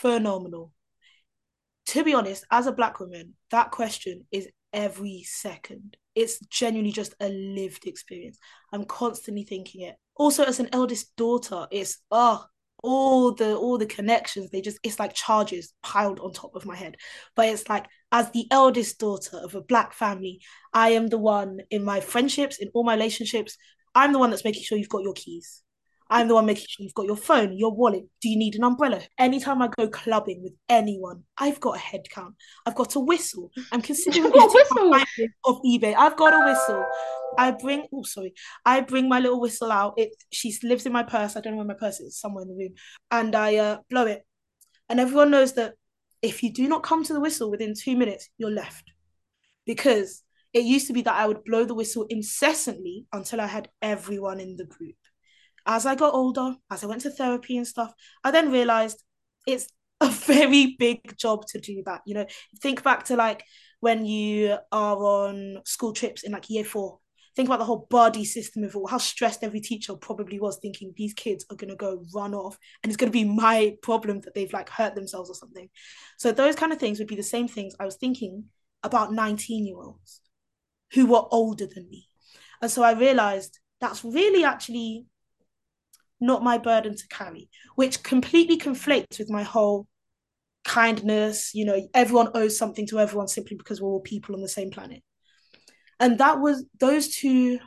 Phenomenal. 0.00 0.72
To 1.86 2.04
be 2.04 2.14
honest, 2.14 2.44
as 2.50 2.66
a 2.66 2.72
black 2.72 3.00
woman, 3.00 3.34
that 3.50 3.70
question 3.70 4.26
is 4.30 4.48
every 4.72 5.24
second. 5.24 5.96
It's 6.14 6.38
genuinely 6.46 6.92
just 6.92 7.14
a 7.20 7.28
lived 7.28 7.86
experience. 7.86 8.38
I'm 8.72 8.84
constantly 8.84 9.44
thinking 9.44 9.82
it. 9.82 9.96
Also, 10.14 10.44
as 10.44 10.60
an 10.60 10.68
eldest 10.72 11.14
daughter, 11.16 11.66
it's 11.70 11.98
oh, 12.10 12.44
all 12.86 13.32
the 13.32 13.56
all 13.56 13.78
the 13.78 13.86
connections 13.86 14.50
they 14.50 14.60
just 14.60 14.78
it's 14.82 14.98
like 15.00 15.12
charges 15.12 15.74
piled 15.82 16.20
on 16.20 16.32
top 16.32 16.54
of 16.54 16.64
my 16.64 16.76
head. 16.76 16.96
But 17.34 17.48
it's 17.48 17.68
like 17.68 17.86
as 18.12 18.30
the 18.30 18.46
eldest 18.50 18.98
daughter 18.98 19.36
of 19.36 19.54
a 19.54 19.60
black 19.60 19.92
family 19.92 20.40
i 20.72 20.90
am 20.90 21.08
the 21.08 21.18
one 21.18 21.58
in 21.70 21.84
my 21.84 22.00
friendships 22.00 22.58
in 22.58 22.68
all 22.74 22.84
my 22.84 22.94
relationships 22.94 23.56
i'm 23.94 24.12
the 24.12 24.18
one 24.18 24.30
that's 24.30 24.44
making 24.44 24.62
sure 24.62 24.78
you've 24.78 24.88
got 24.88 25.02
your 25.02 25.12
keys 25.14 25.62
I'm 26.08 26.28
the 26.28 26.34
one 26.34 26.46
making 26.46 26.66
sure 26.68 26.84
you've 26.84 26.94
got 26.94 27.06
your 27.06 27.16
phone, 27.16 27.56
your 27.56 27.74
wallet. 27.74 28.04
Do 28.20 28.28
you 28.28 28.36
need 28.36 28.54
an 28.54 28.62
umbrella? 28.62 29.00
Anytime 29.18 29.60
I 29.60 29.68
go 29.76 29.88
clubbing 29.88 30.42
with 30.42 30.52
anyone, 30.68 31.24
I've 31.36 31.58
got 31.58 31.76
a 31.76 31.80
head 31.80 32.08
count. 32.10 32.34
I've 32.64 32.76
got 32.76 32.94
a 32.94 33.00
whistle. 33.00 33.50
I'm 33.72 33.82
considering 33.82 34.26
a 34.26 34.30
whistle? 34.30 34.94
of 35.44 35.60
eBay. 35.62 35.94
I've 35.96 36.16
got 36.16 36.32
a 36.32 36.46
whistle. 36.46 36.84
I 37.38 37.50
bring 37.50 37.86
oh 37.92 38.04
sorry, 38.04 38.34
I 38.64 38.80
bring 38.80 39.08
my 39.08 39.18
little 39.18 39.40
whistle 39.40 39.72
out. 39.72 39.94
It 39.96 40.10
she 40.30 40.56
lives 40.62 40.86
in 40.86 40.92
my 40.92 41.02
purse. 41.02 41.36
I 41.36 41.40
don't 41.40 41.54
know 41.54 41.58
where 41.58 41.66
my 41.66 41.74
purse 41.74 41.98
is, 42.00 42.18
somewhere 42.18 42.42
in 42.42 42.48
the 42.48 42.54
room, 42.54 42.74
and 43.10 43.34
I 43.34 43.56
uh, 43.56 43.78
blow 43.90 44.06
it. 44.06 44.24
And 44.88 45.00
everyone 45.00 45.32
knows 45.32 45.54
that 45.54 45.74
if 46.22 46.42
you 46.42 46.52
do 46.52 46.68
not 46.68 46.84
come 46.84 47.02
to 47.04 47.12
the 47.12 47.20
whistle 47.20 47.50
within 47.50 47.74
two 47.74 47.96
minutes, 47.96 48.28
you're 48.38 48.50
left. 48.50 48.84
Because 49.66 50.22
it 50.52 50.64
used 50.64 50.86
to 50.86 50.92
be 50.92 51.02
that 51.02 51.14
I 51.14 51.26
would 51.26 51.44
blow 51.44 51.64
the 51.64 51.74
whistle 51.74 52.06
incessantly 52.08 53.06
until 53.12 53.40
I 53.40 53.46
had 53.46 53.68
everyone 53.82 54.38
in 54.38 54.56
the 54.56 54.64
group 54.64 54.94
as 55.66 55.86
I 55.86 55.94
got 55.94 56.14
older, 56.14 56.54
as 56.70 56.84
I 56.84 56.86
went 56.86 57.02
to 57.02 57.10
therapy 57.10 57.56
and 57.56 57.66
stuff, 57.66 57.92
I 58.24 58.30
then 58.30 58.50
realized 58.50 59.02
it's 59.46 59.68
a 60.00 60.10
very 60.10 60.76
big 60.78 61.16
job 61.16 61.46
to 61.48 61.60
do 61.60 61.82
that. 61.86 62.02
You 62.06 62.14
know, 62.14 62.26
think 62.60 62.82
back 62.82 63.04
to 63.04 63.16
like 63.16 63.44
when 63.80 64.04
you 64.06 64.56
are 64.72 64.96
on 64.96 65.62
school 65.64 65.92
trips 65.92 66.22
in 66.22 66.32
like 66.32 66.50
year 66.50 66.64
four. 66.64 66.98
Think 67.34 67.48
about 67.50 67.58
the 67.58 67.66
whole 67.66 67.86
body 67.90 68.24
system 68.24 68.64
of 68.64 68.74
all, 68.74 68.86
how 68.86 68.96
stressed 68.96 69.44
every 69.44 69.60
teacher 69.60 69.94
probably 69.94 70.40
was 70.40 70.56
thinking 70.56 70.94
these 70.96 71.12
kids 71.12 71.44
are 71.50 71.56
going 71.56 71.68
to 71.68 71.76
go 71.76 72.02
run 72.14 72.32
off 72.32 72.56
and 72.82 72.90
it's 72.90 72.96
going 72.96 73.12
to 73.12 73.18
be 73.18 73.24
my 73.24 73.76
problem 73.82 74.20
that 74.22 74.34
they've 74.34 74.52
like 74.54 74.70
hurt 74.70 74.94
themselves 74.94 75.28
or 75.28 75.34
something. 75.34 75.68
So, 76.16 76.32
those 76.32 76.56
kind 76.56 76.72
of 76.72 76.78
things 76.78 76.98
would 76.98 77.08
be 77.08 77.14
the 77.14 77.22
same 77.22 77.46
things 77.46 77.74
I 77.78 77.84
was 77.84 77.96
thinking 77.96 78.44
about 78.82 79.12
19 79.12 79.66
year 79.66 79.76
olds 79.76 80.22
who 80.94 81.06
were 81.06 81.24
older 81.30 81.66
than 81.66 81.88
me. 81.90 82.08
And 82.62 82.70
so 82.70 82.82
I 82.82 82.92
realized 82.92 83.58
that's 83.80 84.04
really 84.04 84.44
actually 84.44 85.06
not 86.20 86.42
my 86.42 86.58
burden 86.58 86.96
to 86.96 87.08
carry, 87.08 87.48
which 87.74 88.02
completely 88.02 88.56
conflicts 88.56 89.18
with 89.18 89.30
my 89.30 89.42
whole 89.42 89.86
kindness. 90.64 91.52
You 91.54 91.64
know, 91.66 91.88
everyone 91.94 92.30
owes 92.34 92.56
something 92.56 92.86
to 92.88 93.00
everyone 93.00 93.28
simply 93.28 93.56
because 93.56 93.80
we're 93.80 93.88
all 93.88 94.00
people 94.00 94.34
on 94.34 94.42
the 94.42 94.48
same 94.48 94.70
planet. 94.70 95.02
And 96.00 96.18
that 96.18 96.40
was 96.40 96.64
those 96.78 97.08
two 97.08 97.58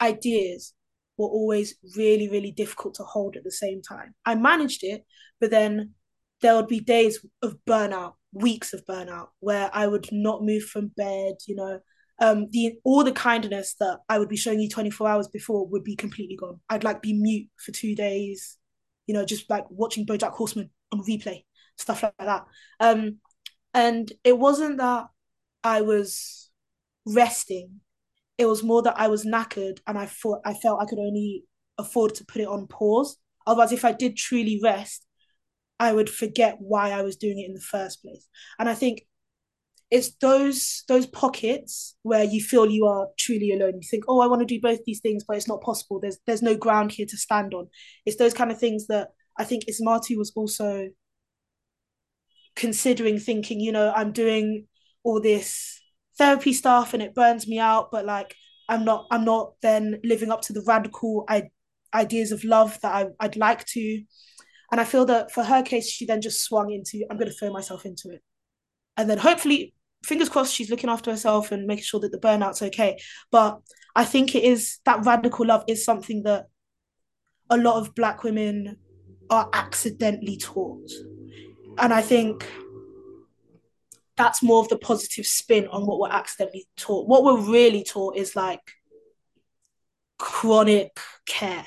ideas 0.00 0.74
were 1.16 1.28
always 1.28 1.74
really, 1.96 2.28
really 2.28 2.50
difficult 2.50 2.94
to 2.94 3.02
hold 3.02 3.36
at 3.36 3.44
the 3.44 3.50
same 3.50 3.82
time. 3.82 4.14
I 4.24 4.34
managed 4.34 4.82
it, 4.82 5.04
but 5.40 5.50
then 5.50 5.94
there 6.40 6.56
would 6.56 6.68
be 6.68 6.80
days 6.80 7.24
of 7.42 7.56
burnout, 7.66 8.14
weeks 8.32 8.72
of 8.72 8.84
burnout, 8.86 9.28
where 9.40 9.70
I 9.72 9.86
would 9.86 10.08
not 10.10 10.42
move 10.42 10.64
from 10.64 10.88
bed, 10.88 11.34
you 11.46 11.56
know, 11.56 11.80
um, 12.20 12.48
the 12.50 12.74
all 12.84 13.02
the 13.02 13.12
kindness 13.12 13.74
that 13.80 14.00
I 14.08 14.18
would 14.18 14.28
be 14.28 14.36
showing 14.36 14.60
you 14.60 14.68
24 14.68 15.08
hours 15.08 15.28
before 15.28 15.66
would 15.66 15.84
be 15.84 15.96
completely 15.96 16.36
gone. 16.36 16.60
I'd 16.68 16.84
like 16.84 17.02
be 17.02 17.14
mute 17.14 17.48
for 17.56 17.72
two 17.72 17.94
days, 17.94 18.58
you 19.06 19.14
know, 19.14 19.24
just 19.24 19.48
like 19.48 19.64
watching 19.70 20.06
BoJack 20.06 20.32
Horseman 20.32 20.70
on 20.92 21.02
replay, 21.02 21.44
stuff 21.76 22.02
like 22.02 22.14
that. 22.18 22.44
Um, 22.78 23.16
and 23.72 24.12
it 24.22 24.38
wasn't 24.38 24.78
that 24.78 25.06
I 25.64 25.80
was 25.80 26.50
resting; 27.06 27.80
it 28.36 28.46
was 28.46 28.62
more 28.62 28.82
that 28.82 28.98
I 28.98 29.08
was 29.08 29.24
knackered, 29.24 29.78
and 29.86 29.98
I 29.98 30.06
thought 30.06 30.40
I 30.44 30.52
felt 30.54 30.82
I 30.82 30.86
could 30.86 30.98
only 30.98 31.44
afford 31.78 32.14
to 32.16 32.24
put 32.26 32.42
it 32.42 32.48
on 32.48 32.66
pause. 32.66 33.16
Otherwise, 33.46 33.72
if 33.72 33.84
I 33.84 33.92
did 33.92 34.16
truly 34.16 34.60
rest, 34.62 35.06
I 35.78 35.94
would 35.94 36.10
forget 36.10 36.56
why 36.58 36.90
I 36.90 37.00
was 37.00 37.16
doing 37.16 37.38
it 37.38 37.46
in 37.46 37.54
the 37.54 37.60
first 37.60 38.02
place. 38.02 38.28
And 38.58 38.68
I 38.68 38.74
think 38.74 39.06
it's 39.90 40.14
those 40.20 40.84
those 40.88 41.06
pockets 41.06 41.96
where 42.02 42.22
you 42.22 42.40
feel 42.40 42.70
you 42.70 42.86
are 42.86 43.08
truly 43.18 43.52
alone. 43.52 43.74
You 43.74 43.88
think 43.88 44.04
oh 44.08 44.20
i 44.20 44.26
want 44.26 44.40
to 44.40 44.46
do 44.46 44.60
both 44.60 44.84
these 44.84 45.00
things 45.00 45.24
but 45.26 45.36
it's 45.36 45.48
not 45.48 45.62
possible. 45.62 46.00
There's 46.00 46.18
there's 46.26 46.42
no 46.42 46.56
ground 46.56 46.92
here 46.92 47.06
to 47.08 47.16
stand 47.16 47.54
on. 47.54 47.68
It's 48.06 48.16
those 48.16 48.34
kind 48.34 48.50
of 48.50 48.58
things 48.58 48.86
that 48.86 49.08
i 49.38 49.44
think 49.44 49.64
Ismatu 49.66 50.16
was 50.16 50.32
also 50.36 50.88
considering 52.56 53.18
thinking 53.18 53.60
you 53.60 53.72
know 53.72 53.92
i'm 53.94 54.12
doing 54.12 54.66
all 55.02 55.20
this 55.20 55.80
therapy 56.18 56.52
stuff 56.52 56.92
and 56.92 57.02
it 57.02 57.14
burns 57.14 57.46
me 57.46 57.58
out 57.58 57.90
but 57.90 58.04
like 58.04 58.34
i'm 58.68 58.84
not 58.84 59.06
i'm 59.10 59.24
not 59.24 59.54
then 59.62 60.00
living 60.04 60.30
up 60.30 60.42
to 60.42 60.52
the 60.52 60.62
radical 60.66 61.24
I- 61.28 61.50
ideas 61.94 62.32
of 62.32 62.44
love 62.44 62.78
that 62.82 62.92
I, 62.92 63.06
i'd 63.20 63.36
like 63.36 63.64
to. 63.66 64.02
And 64.72 64.80
i 64.80 64.84
feel 64.84 65.06
that 65.06 65.32
for 65.32 65.42
her 65.42 65.62
case 65.62 65.88
she 65.88 66.06
then 66.06 66.20
just 66.20 66.44
swung 66.44 66.70
into 66.70 67.04
i'm 67.10 67.16
going 67.16 67.30
to 67.30 67.34
throw 67.34 67.52
myself 67.52 67.86
into 67.86 68.10
it. 68.10 68.22
And 68.96 69.08
then 69.08 69.18
hopefully 69.18 69.74
fingers 70.02 70.28
crossed 70.28 70.54
she's 70.54 70.70
looking 70.70 70.90
after 70.90 71.10
herself 71.10 71.52
and 71.52 71.66
making 71.66 71.84
sure 71.84 72.00
that 72.00 72.12
the 72.12 72.18
burnout's 72.18 72.62
okay. 72.62 73.00
But 73.30 73.60
I 73.94 74.04
think 74.04 74.34
it 74.34 74.44
is 74.44 74.78
that 74.84 75.04
radical 75.04 75.46
love 75.46 75.64
is 75.68 75.84
something 75.84 76.22
that 76.22 76.46
a 77.50 77.56
lot 77.56 77.76
of 77.76 77.94
black 77.94 78.22
women 78.22 78.76
are 79.28 79.48
accidentally 79.52 80.36
taught. 80.36 80.90
And 81.78 81.92
I 81.92 82.02
think 82.02 82.46
that's 84.16 84.42
more 84.42 84.60
of 84.60 84.68
the 84.68 84.78
positive 84.78 85.26
spin 85.26 85.66
on 85.68 85.86
what 85.86 85.98
we're 85.98 86.10
accidentally 86.10 86.66
taught. 86.76 87.08
What 87.08 87.24
we're 87.24 87.50
really 87.52 87.82
taught 87.82 88.16
is 88.16 88.36
like 88.36 88.60
chronic 90.18 90.98
care. 91.26 91.64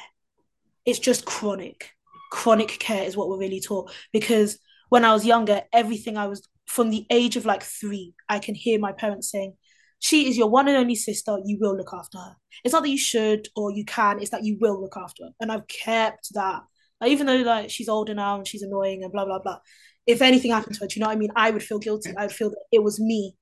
It's 0.86 1.00
just 1.00 1.26
chronic. 1.26 1.92
Chronic 2.32 2.80
care 2.80 3.04
is 3.04 3.18
what 3.18 3.30
we're 3.30 3.40
really 3.40 3.60
taught. 3.60 3.92
Because 4.12 4.60
when 4.90 5.04
I 5.04 5.14
was 5.14 5.26
younger, 5.26 5.64
everything 5.72 6.18
I 6.18 6.28
was 6.28 6.48
from 6.74 6.90
the 6.90 7.06
age 7.12 7.36
of 7.36 7.46
like 7.46 7.62
three, 7.62 8.16
I 8.28 8.40
can 8.40 8.56
hear 8.56 8.80
my 8.80 8.92
parents 8.92 9.30
saying, 9.30 9.56
She 10.00 10.28
is 10.28 10.36
your 10.36 10.50
one 10.50 10.68
and 10.68 10.76
only 10.76 10.96
sister, 10.96 11.38
you 11.46 11.60
will 11.62 11.78
look 11.78 11.92
after 11.94 12.18
her. 12.18 12.36
It's 12.64 12.74
not 12.74 12.82
that 12.82 12.90
you 12.90 12.98
should 12.98 13.48
or 13.56 13.72
you 13.72 13.86
can, 13.86 14.20
it's 14.20 14.32
that 14.32 14.44
you 14.44 14.58
will 14.60 14.82
look 14.82 14.98
after 14.98 15.26
her. 15.26 15.30
And 15.40 15.52
I've 15.52 15.68
kept 15.68 16.34
that. 16.34 16.64
Like, 17.00 17.12
even 17.12 17.28
though 17.28 17.38
like 17.38 17.70
she's 17.70 17.90
older 17.90 18.16
now 18.16 18.38
and 18.38 18.48
she's 18.48 18.64
annoying 18.64 19.04
and 19.04 19.12
blah 19.12 19.26
blah 19.26 19.40
blah. 19.40 19.60
If 20.08 20.22
anything 20.24 20.52
happened 20.52 20.76
to 20.76 20.82
her, 20.82 20.88
do 20.88 20.96
you 20.96 21.02
know 21.02 21.08
what 21.08 21.16
I 21.16 21.20
mean? 21.20 21.32
I 21.36 21.52
would 21.52 21.64
feel 21.64 21.80
guilty. 21.80 22.12
I 22.18 22.24
would 22.24 22.36
feel 22.36 22.50
that 22.50 22.64
it 22.72 22.84
was 22.84 23.00
me. 23.00 23.36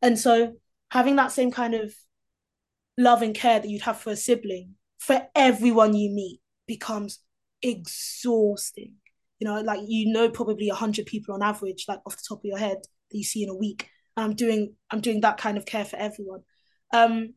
And 0.00 0.18
so 0.18 0.54
having 0.90 1.16
that 1.16 1.32
same 1.32 1.50
kind 1.50 1.74
of 1.74 1.92
love 2.96 3.20
and 3.20 3.34
care 3.34 3.60
that 3.60 3.68
you'd 3.68 3.82
have 3.82 3.98
for 3.98 4.10
a 4.10 4.16
sibling 4.16 4.76
for 4.98 5.28
everyone 5.34 5.94
you 5.94 6.10
meet 6.10 6.40
becomes 6.66 7.20
exhausting 7.62 8.94
you 9.40 9.48
know 9.48 9.60
like 9.62 9.80
you 9.86 10.12
know 10.12 10.28
probably 10.28 10.68
100 10.68 11.06
people 11.06 11.34
on 11.34 11.42
average 11.42 11.86
like 11.88 12.00
off 12.06 12.16
the 12.16 12.22
top 12.28 12.38
of 12.38 12.44
your 12.44 12.58
head 12.58 12.76
that 13.10 13.16
you 13.18 13.24
see 13.24 13.42
in 13.42 13.48
a 13.48 13.54
week. 13.54 13.88
And 14.16 14.24
i'm 14.24 14.34
doing 14.34 14.74
i'm 14.90 15.00
doing 15.00 15.22
that 15.22 15.38
kind 15.38 15.56
of 15.56 15.66
care 15.66 15.84
for 15.84 15.96
everyone. 15.96 16.42
Um 16.92 17.34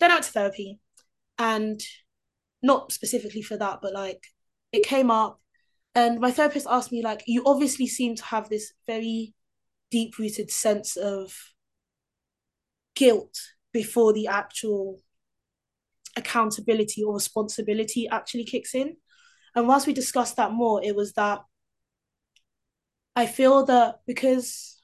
then 0.00 0.10
i 0.10 0.14
went 0.14 0.24
to 0.24 0.32
therapy. 0.32 0.78
And 1.38 1.80
not 2.62 2.92
specifically 2.92 3.42
for 3.42 3.56
that 3.56 3.80
but 3.82 3.92
like 3.92 4.24
it 4.70 4.84
came 4.86 5.10
up. 5.10 5.40
And 5.94 6.20
my 6.20 6.30
therapist 6.30 6.66
asked 6.70 6.92
me 6.92 7.02
like 7.02 7.24
you 7.26 7.42
obviously 7.44 7.86
seem 7.86 8.14
to 8.16 8.24
have 8.24 8.48
this 8.48 8.72
very 8.86 9.34
deep 9.90 10.16
rooted 10.18 10.50
sense 10.50 10.96
of 10.96 11.36
guilt 12.94 13.36
before 13.72 14.12
the 14.12 14.26
actual 14.26 15.00
accountability 16.16 17.02
or 17.02 17.14
responsibility 17.14 18.08
actually 18.08 18.44
kicks 18.44 18.74
in 18.74 18.96
and 19.54 19.68
whilst 19.68 19.86
we 19.86 19.92
discussed 19.92 20.36
that 20.36 20.52
more, 20.52 20.82
it 20.82 20.96
was 20.96 21.12
that 21.14 21.42
I 23.14 23.26
feel 23.26 23.64
that 23.66 24.00
because 24.06 24.82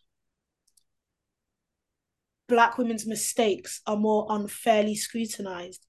black 2.49 2.79
women's 2.79 3.07
mistakes 3.07 3.81
are 3.87 3.97
more 3.97 4.27
unfairly 4.29 4.95
scrutinized, 4.95 5.87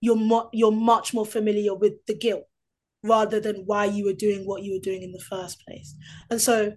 you're 0.00 0.50
you're 0.52 0.72
much 0.72 1.14
more 1.14 1.26
familiar 1.26 1.74
with 1.74 1.94
the 2.06 2.16
guilt 2.16 2.44
rather 3.02 3.40
than 3.40 3.64
why 3.64 3.86
you 3.86 4.04
were 4.04 4.12
doing 4.12 4.46
what 4.46 4.62
you 4.62 4.74
were 4.74 4.82
doing 4.82 5.02
in 5.02 5.12
the 5.12 5.20
first 5.20 5.64
place. 5.66 5.94
And 6.30 6.40
so 6.40 6.74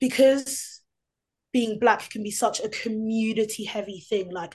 because 0.00 0.82
being 1.52 1.78
black 1.78 2.10
can 2.10 2.22
be 2.22 2.30
such 2.30 2.60
a 2.60 2.68
community 2.68 3.64
heavy 3.64 4.00
thing, 4.00 4.30
like 4.30 4.54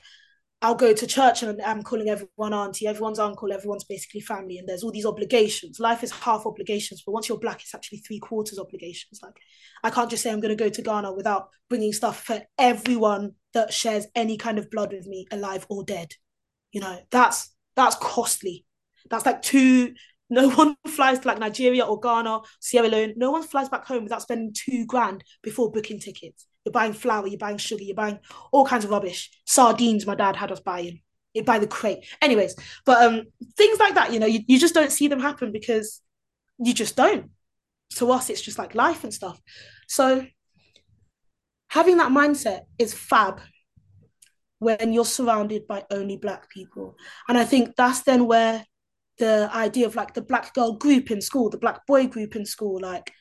I'll 0.63 0.75
go 0.75 0.93
to 0.93 1.05
church 1.05 1.43
and 1.43 1.61
I'm 1.61 1.83
calling 1.83 2.07
everyone 2.07 2.53
auntie, 2.53 2.87
everyone's 2.87 3.19
uncle, 3.19 3.51
everyone's 3.51 3.83
basically 3.83 4.21
family, 4.21 4.57
and 4.57 4.67
there's 4.67 4.81
all 4.81 4.93
these 4.93 5.05
obligations. 5.05 5.77
Life 5.77 6.03
is 6.03 6.11
half 6.11 6.45
obligations, 6.45 7.03
but 7.05 7.11
once 7.11 7.27
you're 7.27 7.37
black, 7.37 7.61
it's 7.61 7.75
actually 7.75 7.97
three 7.97 8.17
quarters 8.17 8.57
obligations. 8.57 9.19
Like, 9.21 9.35
I 9.83 9.89
can't 9.89 10.09
just 10.09 10.23
say 10.23 10.31
I'm 10.31 10.39
going 10.39 10.57
to 10.57 10.63
go 10.63 10.69
to 10.69 10.81
Ghana 10.81 11.11
without 11.11 11.49
bringing 11.69 11.91
stuff 11.91 12.23
for 12.23 12.41
everyone 12.57 13.33
that 13.53 13.73
shares 13.73 14.07
any 14.15 14.37
kind 14.37 14.57
of 14.57 14.71
blood 14.71 14.93
with 14.93 15.05
me, 15.05 15.27
alive 15.31 15.65
or 15.69 15.83
dead. 15.83 16.13
You 16.71 16.79
know, 16.79 16.97
that's 17.11 17.53
that's 17.75 17.97
costly. 17.97 18.65
That's 19.09 19.25
like 19.25 19.41
two. 19.41 19.93
No 20.29 20.49
one 20.49 20.75
flies 20.87 21.19
to 21.19 21.27
like 21.27 21.37
Nigeria 21.37 21.85
or 21.85 21.99
Ghana, 21.99 22.39
Sierra 22.59 22.87
Leone. 22.87 23.13
No 23.17 23.29
one 23.29 23.43
flies 23.43 23.69
back 23.69 23.85
home 23.85 24.03
without 24.03 24.23
spending 24.23 24.51
two 24.51 24.83
grand 24.87 25.23
before 25.43 25.69
booking 25.69 25.99
tickets. 25.99 26.47
You're 26.65 26.71
buying 26.71 26.93
flour, 26.93 27.27
you're 27.27 27.37
buying 27.37 27.57
sugar, 27.57 27.83
you're 27.83 27.95
buying 27.95 28.19
all 28.51 28.65
kinds 28.65 28.85
of 28.85 28.91
rubbish. 28.91 29.29
Sardines, 29.45 30.05
my 30.05 30.15
dad 30.15 30.35
had 30.35 30.51
us 30.51 30.59
buying. 30.61 31.01
it 31.33 31.45
by 31.45 31.59
the 31.59 31.67
crate. 31.67 32.05
Anyways, 32.21 32.55
but 32.85 33.03
um 33.03 33.23
things 33.57 33.79
like 33.79 33.95
that, 33.95 34.13
you 34.13 34.19
know, 34.19 34.25
you, 34.27 34.41
you 34.47 34.59
just 34.59 34.73
don't 34.73 34.91
see 34.91 35.07
them 35.07 35.19
happen 35.19 35.51
because 35.51 36.01
you 36.59 36.73
just 36.73 36.95
don't. 36.95 37.31
To 37.95 38.11
us, 38.11 38.29
it's 38.29 38.41
just 38.41 38.57
like 38.57 38.75
life 38.75 39.03
and 39.03 39.13
stuff. 39.13 39.39
So 39.87 40.25
having 41.69 41.97
that 41.97 42.11
mindset 42.11 42.61
is 42.79 42.93
fab 42.93 43.41
when 44.59 44.93
you're 44.93 45.05
surrounded 45.05 45.67
by 45.67 45.83
only 45.91 46.17
black 46.17 46.49
people. 46.49 46.95
And 47.27 47.37
I 47.37 47.43
think 47.45 47.75
that's 47.75 48.01
then 48.03 48.27
where 48.27 48.65
the 49.17 49.49
idea 49.53 49.85
of 49.85 49.95
like 49.95 50.13
the 50.13 50.21
black 50.21 50.53
girl 50.53 50.73
group 50.73 51.11
in 51.11 51.21
school, 51.21 51.49
the 51.49 51.57
black 51.57 51.85
boy 51.85 52.07
group 52.07 52.35
in 52.35 52.45
school, 52.45 52.79
like 52.79 53.11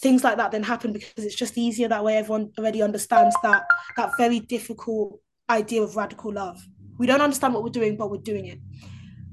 things 0.00 0.24
like 0.24 0.36
that 0.36 0.50
then 0.50 0.62
happen 0.62 0.92
because 0.92 1.24
it's 1.24 1.34
just 1.34 1.58
easier 1.58 1.88
that 1.88 2.04
way. 2.04 2.16
Everyone 2.16 2.50
already 2.58 2.82
understands 2.82 3.36
that 3.42 3.64
that 3.96 4.10
very 4.16 4.40
difficult 4.40 5.20
idea 5.50 5.82
of 5.82 5.96
radical 5.96 6.32
love. 6.32 6.58
We 6.98 7.06
don't 7.06 7.20
understand 7.20 7.54
what 7.54 7.62
we're 7.62 7.70
doing, 7.70 7.96
but 7.96 8.10
we're 8.10 8.18
doing 8.18 8.46
it. 8.46 8.58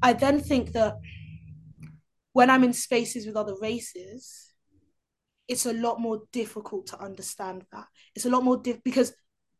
I 0.01 0.13
then 0.13 0.39
think 0.39 0.72
that 0.74 0.96
when 2.34 2.50
I'm 2.50 2.63
in 2.63 2.74
spaces 2.74 3.25
with 3.25 3.36
other 3.36 3.56
races, 3.62 4.54
it's 5.48 5.66
a 5.66 5.74
lot 5.74 6.00
more 6.00 6.22
difficult 6.32 6.88
to 6.88 7.01
understand 7.01 7.66
that. 7.72 7.86
It's 8.16 8.25
a 8.25 8.30
lot 8.30 8.44
more 8.44 8.58
diff- 8.58 8.84
because 8.84 9.13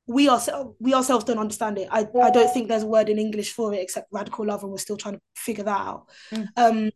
we 0.06 0.28
ourselves 0.28 0.76
we 0.80 0.94
ourselves 0.94 1.24
don't 1.24 1.40
understand 1.40 1.78
it. 1.78 1.88
I, 1.92 2.08
I 2.22 2.32
don't 2.32 2.52
think 2.54 2.68
there's 2.68 2.84
a 2.84 2.88
word 2.88 3.10
in 3.10 3.20
English 3.20 3.52
for 3.54 3.74
it 3.74 3.82
except 3.82 4.08
radical 4.12 4.46
love, 4.46 4.64
and 4.64 4.72
we're 4.72 4.78
still 4.78 4.98
trying 4.98 5.16
to 5.16 5.22
figure 5.36 5.64
that 5.64 5.82
out. 5.82 6.08
Mm. 6.32 6.48
Um, 6.58 6.92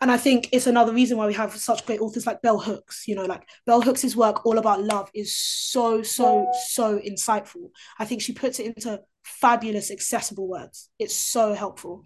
and 0.00 0.10
I 0.10 0.16
think 0.16 0.48
it's 0.52 0.66
another 0.66 0.94
reason 0.94 1.18
why 1.18 1.26
we 1.26 1.34
have 1.34 1.54
such 1.54 1.84
great 1.84 2.00
authors 2.00 2.26
like 2.26 2.40
Bell 2.40 2.58
Hooks. 2.58 3.06
You 3.06 3.14
know, 3.16 3.26
like 3.26 3.46
Bell 3.66 3.82
Hooks's 3.82 4.16
work, 4.16 4.46
all 4.46 4.58
about 4.58 4.82
love, 4.82 5.10
is 5.14 5.36
so 5.36 6.02
so 6.02 6.50
so 6.68 6.98
insightful. 6.98 7.70
I 7.98 8.06
think 8.06 8.22
she 8.22 8.32
puts 8.32 8.58
it 8.58 8.66
into 8.66 9.00
fabulous, 9.22 9.90
accessible 9.90 10.48
words. 10.48 10.88
It's 10.98 11.14
so 11.14 11.52
helpful. 11.52 12.04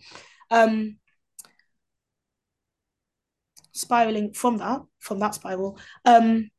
Um, 0.50 0.96
spiraling 3.72 4.32
from 4.32 4.58
that, 4.58 4.80
from 4.98 5.20
that 5.20 5.36
spiral, 5.36 5.78
um, 6.04 6.50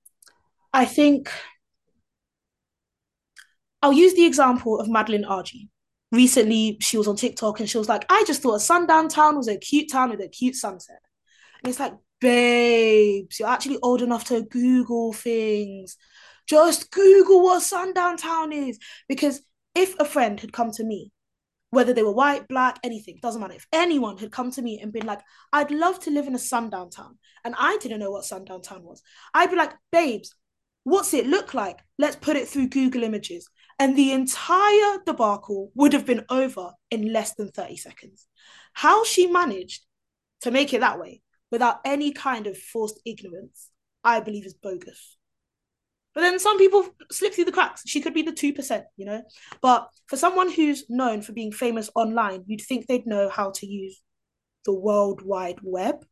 I 0.73 0.85
think 0.85 1.29
I'll 3.81 3.93
use 3.93 4.13
the 4.13 4.25
example 4.25 4.79
of 4.79 4.89
Madeline 4.89 5.25
Argy. 5.25 5.69
Recently, 6.11 6.77
she 6.79 6.97
was 6.97 7.07
on 7.07 7.17
TikTok 7.17 7.59
and 7.59 7.69
she 7.69 7.77
was 7.77 7.89
like, 7.89 8.05
I 8.09 8.23
just 8.25 8.41
thought 8.41 8.55
a 8.55 8.59
sundown 8.59 9.09
town 9.09 9.35
was 9.35 9.49
a 9.49 9.57
cute 9.57 9.91
town 9.91 10.11
with 10.11 10.21
a 10.21 10.29
cute 10.29 10.55
sunset. 10.55 11.04
And 11.65 11.71
it's 11.71 11.79
like, 11.79 11.95
babes, 12.21 13.39
you're 13.39 13.49
actually 13.49 13.79
old 13.81 14.03
enough 14.03 14.25
to 14.25 14.43
Google 14.43 15.13
things. 15.13 15.97
Just 16.45 16.91
Google 16.91 17.41
what 17.41 17.63
sundown 17.63 18.17
town 18.17 18.53
is. 18.53 18.77
Because 19.09 19.41
if 19.73 19.99
a 19.99 20.05
friend 20.05 20.39
had 20.39 20.53
come 20.53 20.69
to 20.73 20.83
me, 20.83 21.11
whether 21.71 21.91
they 21.91 22.03
were 22.03 22.11
white, 22.11 22.47
black, 22.47 22.77
anything, 22.83 23.17
doesn't 23.19 23.41
matter. 23.41 23.55
If 23.55 23.65
anyone 23.73 24.19
had 24.19 24.31
come 24.31 24.51
to 24.51 24.61
me 24.61 24.79
and 24.79 24.93
been 24.93 25.07
like, 25.07 25.21
I'd 25.51 25.71
love 25.71 25.99
to 26.01 26.11
live 26.11 26.27
in 26.27 26.35
a 26.35 26.39
sundown 26.39 26.91
town, 26.91 27.17
and 27.43 27.55
I 27.57 27.79
didn't 27.81 27.99
know 27.99 28.11
what 28.11 28.25
sundown 28.25 28.61
town 28.61 28.83
was, 28.83 29.01
I'd 29.33 29.49
be 29.49 29.55
like, 29.55 29.73
babes, 29.91 30.35
what's 30.83 31.15
it 31.15 31.25
look 31.25 31.55
like? 31.55 31.79
Let's 31.97 32.15
put 32.15 32.35
it 32.35 32.47
through 32.47 32.69
Google 32.69 33.01
Images. 33.01 33.49
And 33.79 33.95
the 33.95 34.11
entire 34.11 34.99
debacle 35.03 35.71
would 35.73 35.93
have 35.93 36.05
been 36.05 36.25
over 36.29 36.73
in 36.91 37.11
less 37.11 37.33
than 37.33 37.49
30 37.49 37.77
seconds. 37.77 38.27
How 38.73 39.03
she 39.03 39.25
managed 39.25 39.83
to 40.41 40.51
make 40.51 40.71
it 40.71 40.81
that 40.81 40.99
way 40.99 41.23
without 41.55 41.79
any 41.85 42.11
kind 42.11 42.47
of 42.47 42.57
forced 42.57 42.99
ignorance, 43.05 43.69
I 44.03 44.19
believe 44.19 44.45
is 44.45 44.53
bogus. 44.53 45.15
But 46.13 46.19
then 46.19 46.37
some 46.37 46.57
people 46.57 46.85
slip 47.09 47.33
through 47.33 47.45
the 47.45 47.53
cracks. 47.53 47.83
She 47.87 48.01
could 48.01 48.13
be 48.13 48.23
the 48.23 48.33
2%, 48.33 48.83
you 48.97 49.05
know? 49.05 49.23
But 49.61 49.87
for 50.07 50.17
someone 50.17 50.51
who's 50.51 50.83
known 50.89 51.21
for 51.21 51.31
being 51.31 51.53
famous 51.53 51.89
online, 51.95 52.43
you'd 52.45 52.59
think 52.59 52.87
they'd 52.87 53.07
know 53.07 53.29
how 53.29 53.51
to 53.51 53.65
use 53.65 54.01
the 54.65 54.73
World 54.73 55.21
Wide 55.21 55.59
Web. 55.63 56.05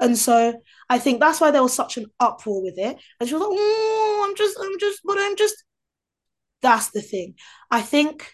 And 0.00 0.18
so 0.18 0.60
I 0.90 0.98
think 0.98 1.20
that's 1.20 1.40
why 1.40 1.52
there 1.52 1.62
was 1.62 1.72
such 1.72 1.96
an 1.96 2.06
uproar 2.18 2.60
with 2.64 2.78
it. 2.78 2.98
And 3.20 3.28
she 3.28 3.34
was 3.36 3.42
like, 3.42 3.52
oh, 3.52 4.26
I'm 4.28 4.34
just, 4.34 4.58
I'm 4.60 4.76
just, 4.80 5.02
but 5.04 5.18
I'm 5.20 5.36
just. 5.36 5.62
That's 6.62 6.90
the 6.90 7.02
thing. 7.02 7.34
I 7.70 7.80
think 7.80 8.32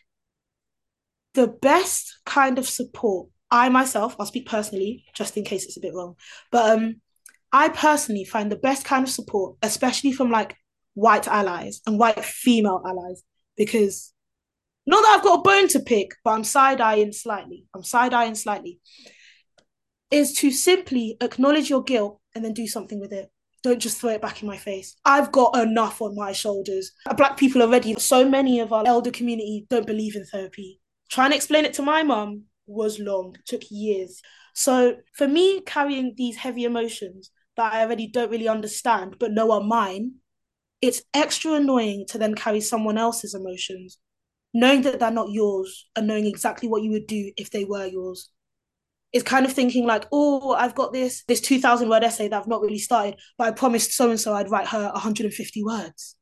the 1.35 1.49
best 1.49 2.21
kind 2.25 2.59
of 2.59 2.67
support, 2.67 3.29
I 3.51 3.69
myself, 3.69 4.17
I'll 4.19 4.27
speak 4.27 4.47
personally, 4.47 5.05
just 5.15 5.37
in 5.37 5.45
case 5.45 5.65
it's 5.65 5.77
a 5.77 5.81
bit 5.81 5.95
wrong, 5.95 6.17
but 6.51 6.79
um, 6.79 7.01
I 7.53 7.69
personally 7.69 8.25
find 8.25 8.51
the 8.51 8.57
best 8.57 8.85
kind 8.85 9.05
of 9.05 9.11
support, 9.11 9.57
especially 9.63 10.13
from 10.13 10.31
like 10.31 10.57
white 10.95 11.27
allies 11.27 11.81
and 11.87 11.99
white 11.99 12.25
female 12.25 12.83
allies 12.87 13.23
because 13.57 14.13
not 14.87 15.03
that 15.03 15.17
I've 15.19 15.25
got 15.25 15.41
a 15.41 15.43
bone 15.43 15.69
to 15.69 15.81
pick, 15.81 16.13
but 16.25 16.33
I'm 16.33 16.45
side 16.45 16.81
eyeing 16.81 17.13
slightly. 17.13 17.67
I'm 17.75 17.83
side 17.83 18.15
eyeing 18.15 18.35
slightly. 18.35 18.81
Is 20.11 20.33
to 20.35 20.51
simply 20.51 21.17
acknowledge 21.21 21.71
your 21.71 21.83
guilt 21.83 22.21
and 22.35 22.45
then 22.45 22.55
do 22.55 22.67
something 22.67 22.99
with 22.99 23.13
it. 23.13 23.31
Don't 23.63 23.79
just 23.79 24.01
throw 24.01 24.11
it 24.11 24.23
back 24.23 24.43
in 24.43 24.49
my 24.49 24.57
face. 24.57 24.97
I've 25.05 25.31
got 25.31 25.57
enough 25.59 26.01
on 26.01 26.17
my 26.17 26.33
shoulders. 26.33 26.93
Black 27.17 27.37
people 27.37 27.63
already, 27.63 27.95
so 27.95 28.29
many 28.29 28.61
of 28.61 28.73
our 28.73 28.85
elder 28.87 29.11
community 29.11 29.67
don't 29.69 29.87
believe 29.87 30.17
in 30.17 30.25
therapy. 30.25 30.81
Trying 31.11 31.31
to 31.31 31.37
explain 31.37 31.65
it 31.65 31.75
to 31.75 31.83
my 31.83 32.03
mum 32.03 32.45
was 32.71 32.99
long, 32.99 33.37
took 33.47 33.63
years. 33.71 34.23
So 34.55 34.97
for 35.15 35.29
me, 35.29 35.61
carrying 35.63 36.15
these 36.17 36.37
heavy 36.37 36.65
emotions 36.65 37.31
that 37.57 37.73
I 37.73 37.83
already 37.83 38.07
don't 38.07 38.31
really 38.31 38.49
understand, 38.49 39.17
but 39.19 39.33
know 39.33 39.53
are 39.53 39.63
mine, 39.63 40.13
it's 40.81 41.03
extra 41.13 41.55
annoying 41.55 42.07
to 42.09 42.19
then 42.19 42.35
carry 42.35 42.61
someone 42.61 42.97
else's 42.97 43.35
emotions, 43.35 43.99
knowing 44.55 44.83
that 44.83 44.99
they're 44.99 45.11
not 45.11 45.31
yours 45.31 45.89
and 45.95 46.07
knowing 46.07 46.27
exactly 46.27 46.69
what 46.69 46.83
you 46.83 46.91
would 46.93 47.07
do 47.07 47.33
if 47.37 47.51
they 47.51 47.65
were 47.65 47.87
yours. 47.87 48.31
It's 49.13 49.25
kind 49.25 49.45
of 49.45 49.53
thinking 49.53 49.87
like, 49.87 50.07
oh, 50.13 50.53
I've 50.53 50.75
got 50.75 50.93
this 50.93 51.25
this 51.25 51.41
2000 51.41 51.89
word 51.89 52.05
essay 52.05 52.29
that 52.29 52.41
I've 52.41 52.49
not 52.49 52.63
really 52.63 52.79
started, 52.79 53.17
but 53.37 53.49
I 53.49 53.51
promised 53.51 53.93
so 53.93 54.09
and 54.11 54.21
so 54.21 54.35
I'd 54.35 54.51
write 54.51 54.69
her 54.69 54.91
150 54.93 55.65
words. 55.65 56.17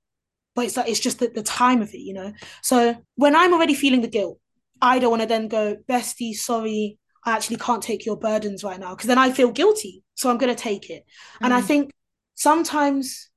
But 0.54 0.64
it's 0.64 0.76
like 0.76 0.88
it's 0.88 0.98
just 0.98 1.18
the, 1.20 1.28
the 1.28 1.42
time 1.42 1.82
of 1.82 1.90
it, 1.90 2.00
you 2.00 2.14
know. 2.14 2.32
So 2.62 2.96
when 3.14 3.36
I'm 3.36 3.52
already 3.52 3.74
feeling 3.74 4.00
the 4.00 4.08
guilt, 4.08 4.40
I 4.80 4.98
don't 4.98 5.10
want 5.10 5.22
to 5.22 5.28
then 5.28 5.48
go, 5.48 5.76
bestie, 5.88 6.34
sorry, 6.34 6.98
I 7.24 7.32
actually 7.32 7.56
can't 7.56 7.82
take 7.82 8.06
your 8.06 8.16
burdens 8.16 8.64
right 8.64 8.78
now 8.78 8.94
because 8.94 9.08
then 9.08 9.18
I 9.18 9.32
feel 9.32 9.50
guilty. 9.50 10.02
So 10.14 10.30
I'm 10.30 10.38
going 10.38 10.54
to 10.54 10.60
take 10.60 10.90
it. 10.90 11.04
Mm. 11.34 11.46
And 11.46 11.54
I 11.54 11.60
mm. 11.60 11.64
think 11.64 11.92
sometimes 12.34 13.28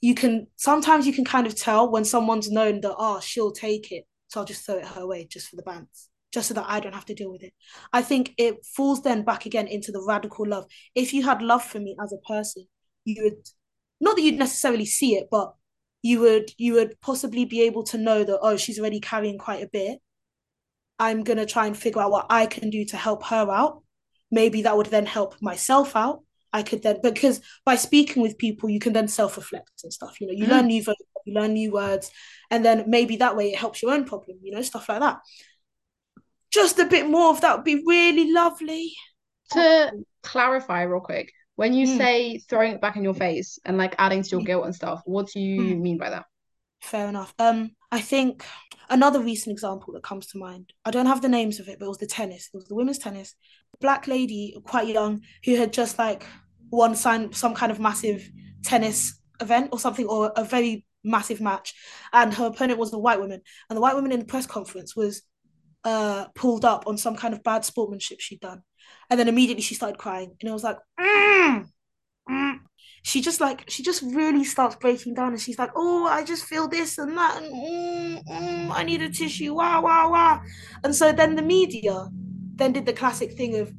you 0.00 0.14
can 0.14 0.46
sometimes 0.56 1.06
you 1.06 1.12
can 1.12 1.24
kind 1.24 1.46
of 1.46 1.54
tell 1.54 1.90
when 1.90 2.04
someone's 2.04 2.50
known 2.50 2.80
that 2.80 2.94
oh 2.98 3.20
she'll 3.20 3.52
take 3.52 3.92
it 3.92 4.04
so 4.28 4.40
i'll 4.40 4.46
just 4.46 4.64
throw 4.64 4.76
it 4.76 4.84
her 4.84 5.06
way 5.06 5.26
just 5.30 5.48
for 5.48 5.56
the 5.56 5.62
bands 5.62 6.08
just 6.32 6.48
so 6.48 6.54
that 6.54 6.64
i 6.68 6.80
don't 6.80 6.94
have 6.94 7.04
to 7.04 7.14
deal 7.14 7.30
with 7.30 7.42
it 7.42 7.52
i 7.92 8.00
think 8.00 8.32
it 8.38 8.64
falls 8.64 9.02
then 9.02 9.22
back 9.22 9.46
again 9.46 9.66
into 9.66 9.92
the 9.92 10.02
radical 10.06 10.46
love 10.46 10.64
if 10.94 11.12
you 11.12 11.22
had 11.22 11.42
love 11.42 11.62
for 11.62 11.78
me 11.78 11.96
as 12.02 12.12
a 12.12 12.26
person 12.26 12.66
you 13.04 13.22
would 13.22 13.46
not 14.00 14.16
that 14.16 14.22
you'd 14.22 14.38
necessarily 14.38 14.86
see 14.86 15.16
it 15.16 15.28
but 15.30 15.54
you 16.02 16.20
would 16.20 16.50
you 16.56 16.72
would 16.72 16.98
possibly 17.02 17.44
be 17.44 17.62
able 17.62 17.82
to 17.82 17.98
know 17.98 18.24
that 18.24 18.38
oh 18.40 18.56
she's 18.56 18.78
already 18.78 19.00
carrying 19.00 19.38
quite 19.38 19.62
a 19.62 19.68
bit 19.68 19.98
i'm 21.00 21.24
going 21.24 21.38
to 21.38 21.46
try 21.46 21.66
and 21.66 21.76
figure 21.76 22.00
out 22.00 22.10
what 22.10 22.26
i 22.30 22.46
can 22.46 22.70
do 22.70 22.84
to 22.84 22.96
help 22.96 23.24
her 23.24 23.50
out 23.50 23.82
maybe 24.30 24.62
that 24.62 24.76
would 24.76 24.86
then 24.86 25.06
help 25.06 25.34
myself 25.40 25.96
out 25.96 26.22
I 26.52 26.62
could 26.62 26.82
then 26.82 26.98
because 27.02 27.40
by 27.64 27.76
speaking 27.76 28.22
with 28.22 28.38
people, 28.38 28.68
you 28.68 28.80
can 28.80 28.92
then 28.92 29.08
self-reflect 29.08 29.82
and 29.84 29.92
stuff. 29.92 30.20
You 30.20 30.26
know, 30.26 30.32
you 30.32 30.46
mm. 30.46 30.50
learn 30.50 30.66
new 30.66 30.84
you 31.24 31.34
learn 31.34 31.52
new 31.52 31.72
words, 31.72 32.10
and 32.50 32.64
then 32.64 32.84
maybe 32.88 33.16
that 33.16 33.36
way 33.36 33.52
it 33.52 33.58
helps 33.58 33.82
your 33.82 33.92
own 33.92 34.04
problem. 34.04 34.38
You 34.42 34.52
know, 34.52 34.62
stuff 34.62 34.88
like 34.88 35.00
that. 35.00 35.20
Just 36.52 36.78
a 36.78 36.86
bit 36.86 37.08
more 37.08 37.30
of 37.30 37.40
that 37.42 37.56
would 37.56 37.64
be 37.64 37.82
really 37.86 38.32
lovely. 38.32 38.92
To 39.52 39.92
clarify, 40.22 40.82
real 40.82 41.00
quick, 41.00 41.32
when 41.56 41.72
you 41.72 41.86
mm. 41.86 41.96
say 41.96 42.38
throwing 42.38 42.72
it 42.72 42.80
back 42.80 42.96
in 42.96 43.04
your 43.04 43.14
face 43.14 43.58
and 43.64 43.78
like 43.78 43.94
adding 43.98 44.22
to 44.22 44.28
your 44.30 44.42
guilt 44.42 44.64
and 44.64 44.74
stuff, 44.74 45.02
what 45.04 45.28
do 45.28 45.40
you 45.40 45.60
mm. 45.60 45.80
mean 45.80 45.98
by 45.98 46.10
that? 46.10 46.24
Fair 46.80 47.08
enough. 47.08 47.34
Um, 47.38 47.72
I 47.92 48.00
think 48.00 48.44
another 48.88 49.20
recent 49.20 49.52
example 49.52 49.92
that 49.92 50.02
comes 50.02 50.26
to 50.28 50.38
mind. 50.38 50.72
I 50.84 50.90
don't 50.90 51.06
have 51.06 51.22
the 51.22 51.28
names 51.28 51.60
of 51.60 51.68
it, 51.68 51.78
but 51.78 51.86
it 51.86 51.88
was 51.88 51.98
the 51.98 52.06
tennis. 52.06 52.48
It 52.52 52.56
was 52.56 52.66
the 52.68 52.74
women's 52.74 52.98
tennis. 52.98 53.34
Black 53.80 54.06
lady, 54.06 54.56
quite 54.64 54.88
young, 54.88 55.20
who 55.44 55.56
had 55.56 55.72
just 55.72 55.98
like 55.98 56.24
won 56.70 56.94
some 56.94 57.32
some 57.32 57.54
kind 57.54 57.70
of 57.70 57.80
massive 57.80 58.28
tennis 58.64 59.20
event 59.40 59.70
or 59.72 59.78
something, 59.78 60.06
or 60.06 60.32
a 60.36 60.44
very 60.44 60.86
massive 61.04 61.40
match, 61.40 61.74
and 62.12 62.34
her 62.34 62.46
opponent 62.46 62.78
was 62.78 62.92
a 62.92 62.98
white 62.98 63.20
woman, 63.20 63.40
and 63.68 63.76
the 63.76 63.80
white 63.80 63.94
woman 63.94 64.12
in 64.12 64.20
the 64.20 64.24
press 64.26 64.46
conference 64.46 64.94
was 64.96 65.22
uh 65.84 66.26
pulled 66.34 66.64
up 66.64 66.86
on 66.86 66.98
some 66.98 67.16
kind 67.16 67.32
of 67.32 67.42
bad 67.42 67.64
sportsmanship 67.64 68.20
she'd 68.20 68.40
done, 68.40 68.62
and 69.08 69.18
then 69.20 69.28
immediately 69.28 69.62
she 69.62 69.74
started 69.74 69.98
crying, 69.98 70.34
and 70.40 70.48
it 70.48 70.52
was 70.52 70.64
like. 70.64 70.78
Mm, 70.98 71.66
mm 72.28 72.58
she 73.02 73.20
just 73.20 73.40
like 73.40 73.68
she 73.68 73.82
just 73.82 74.02
really 74.02 74.44
starts 74.44 74.76
breaking 74.76 75.14
down 75.14 75.32
and 75.32 75.40
she's 75.40 75.58
like 75.58 75.70
oh 75.74 76.06
i 76.06 76.22
just 76.22 76.44
feel 76.44 76.68
this 76.68 76.98
and 76.98 77.16
that 77.16 77.42
and 77.42 77.52
mm, 77.52 78.24
mm, 78.24 78.70
i 78.72 78.82
need 78.82 79.02
a 79.02 79.08
tissue 79.08 79.54
wow 79.54 79.82
wow 79.82 80.10
wow 80.10 80.40
and 80.84 80.94
so 80.94 81.12
then 81.12 81.34
the 81.34 81.42
media 81.42 82.08
then 82.56 82.72
did 82.72 82.86
the 82.86 82.92
classic 82.92 83.32
thing 83.32 83.56
of 83.56 83.72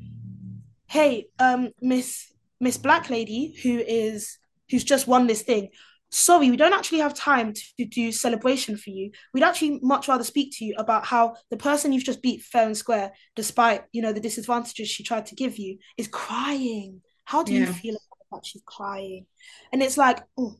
hey 0.87 1.27
um 1.39 1.69
miss 1.81 2.33
miss 2.59 2.77
black 2.77 3.09
lady 3.09 3.55
who 3.63 3.79
is 3.79 4.37
who's 4.69 4.83
just 4.83 5.07
won 5.07 5.27
this 5.27 5.43
thing 5.43 5.69
sorry 6.11 6.51
we 6.51 6.57
don't 6.57 6.73
actually 6.73 6.99
have 6.99 7.13
time 7.13 7.53
to 7.53 7.85
do 7.85 8.11
celebration 8.11 8.77
for 8.77 8.89
you. 8.89 9.11
We'd 9.33 9.43
actually 9.43 9.79
much 9.81 10.07
rather 10.07 10.23
speak 10.23 10.53
to 10.57 10.65
you 10.65 10.75
about 10.77 11.05
how 11.05 11.35
the 11.49 11.57
person 11.57 11.93
you've 11.93 12.03
just 12.03 12.21
beat 12.21 12.41
fair 12.41 12.65
and 12.65 12.77
square 12.77 13.13
despite 13.35 13.83
you 13.91 14.01
know 14.01 14.13
the 14.13 14.19
disadvantages 14.19 14.89
she 14.89 15.03
tried 15.03 15.25
to 15.27 15.35
give 15.35 15.57
you 15.57 15.77
is 15.97 16.07
crying. 16.07 17.01
How 17.23 17.43
do 17.43 17.53
yeah. 17.53 17.61
you 17.61 17.67
feel 17.67 17.97
that 18.31 18.45
she's 18.45 18.63
crying. 18.65 19.25
And 19.71 19.81
it's 19.81 19.97
like, 19.97 20.19
oh. 20.37 20.55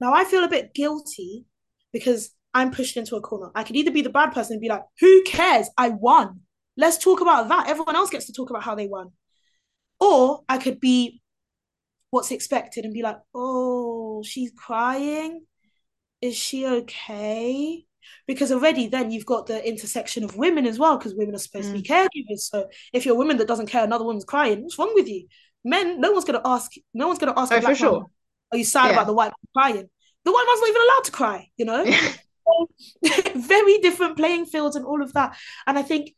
now 0.00 0.12
I 0.12 0.24
feel 0.24 0.44
a 0.44 0.48
bit 0.48 0.74
guilty 0.74 1.44
because 1.92 2.30
I'm 2.54 2.70
pushed 2.70 2.96
into 2.96 3.16
a 3.16 3.20
corner. 3.20 3.50
I 3.54 3.64
could 3.64 3.76
either 3.76 3.90
be 3.90 4.02
the 4.02 4.10
bad 4.10 4.32
person 4.32 4.54
and 4.54 4.60
be 4.60 4.68
like, 4.68 4.82
who 5.00 5.22
cares? 5.24 5.68
I 5.76 5.90
won. 5.90 6.40
Let's 6.76 6.98
talk 6.98 7.20
about 7.20 7.48
that. 7.48 7.68
Everyone 7.68 7.96
else 7.96 8.10
gets 8.10 8.26
to 8.26 8.32
talk 8.32 8.50
about 8.50 8.62
how 8.62 8.74
they 8.74 8.86
won. 8.86 9.10
Or 10.00 10.42
I 10.48 10.58
could 10.58 10.80
be 10.80 11.22
what's 12.10 12.30
expected 12.30 12.84
and 12.84 12.94
be 12.94 13.02
like, 13.02 13.18
oh, 13.34 14.22
she's 14.22 14.52
crying. 14.56 15.44
Is 16.22 16.36
she 16.36 16.66
okay? 16.66 17.84
Because 18.26 18.52
already 18.52 18.88
then 18.88 19.10
you've 19.10 19.26
got 19.26 19.46
the 19.46 19.66
intersection 19.66 20.24
of 20.24 20.36
women 20.36 20.66
as 20.66 20.78
well, 20.78 20.96
because 20.96 21.14
women 21.14 21.34
are 21.34 21.38
supposed 21.38 21.68
mm. 21.68 21.76
to 21.76 21.82
be 21.82 21.88
mm. 21.88 21.90
caregivers. 21.90 22.40
So 22.40 22.68
if 22.92 23.04
you're 23.04 23.14
a 23.14 23.18
woman 23.18 23.36
that 23.38 23.48
doesn't 23.48 23.66
care 23.66 23.84
another 23.84 24.04
woman's 24.04 24.24
crying, 24.24 24.62
what's 24.62 24.78
wrong 24.78 24.92
with 24.94 25.08
you? 25.08 25.26
Men, 25.66 26.00
no 26.00 26.12
one's 26.12 26.24
gonna 26.24 26.40
ask, 26.44 26.70
no 26.94 27.08
one's 27.08 27.18
gonna 27.18 27.34
ask 27.36 27.52
oh, 27.52 27.60
for 27.60 27.74
sure. 27.74 27.92
Man, 27.92 28.06
are 28.52 28.58
you 28.58 28.64
sad 28.64 28.86
yeah. 28.86 28.92
about 28.92 29.08
the 29.08 29.12
white 29.12 29.32
man 29.32 29.52
crying? 29.54 29.88
The 30.24 30.32
white 30.32 30.44
man's 30.46 30.60
not 30.60 30.68
even 30.68 30.82
allowed 30.82 31.04
to 31.04 31.12
cry, 31.12 31.50
you 31.56 31.64
know? 31.64 31.84
very 33.34 33.78
different 33.78 34.16
playing 34.16 34.46
fields 34.46 34.76
and 34.76 34.86
all 34.86 35.02
of 35.02 35.12
that. 35.14 35.36
And 35.66 35.76
I 35.76 35.82
think 35.82 36.12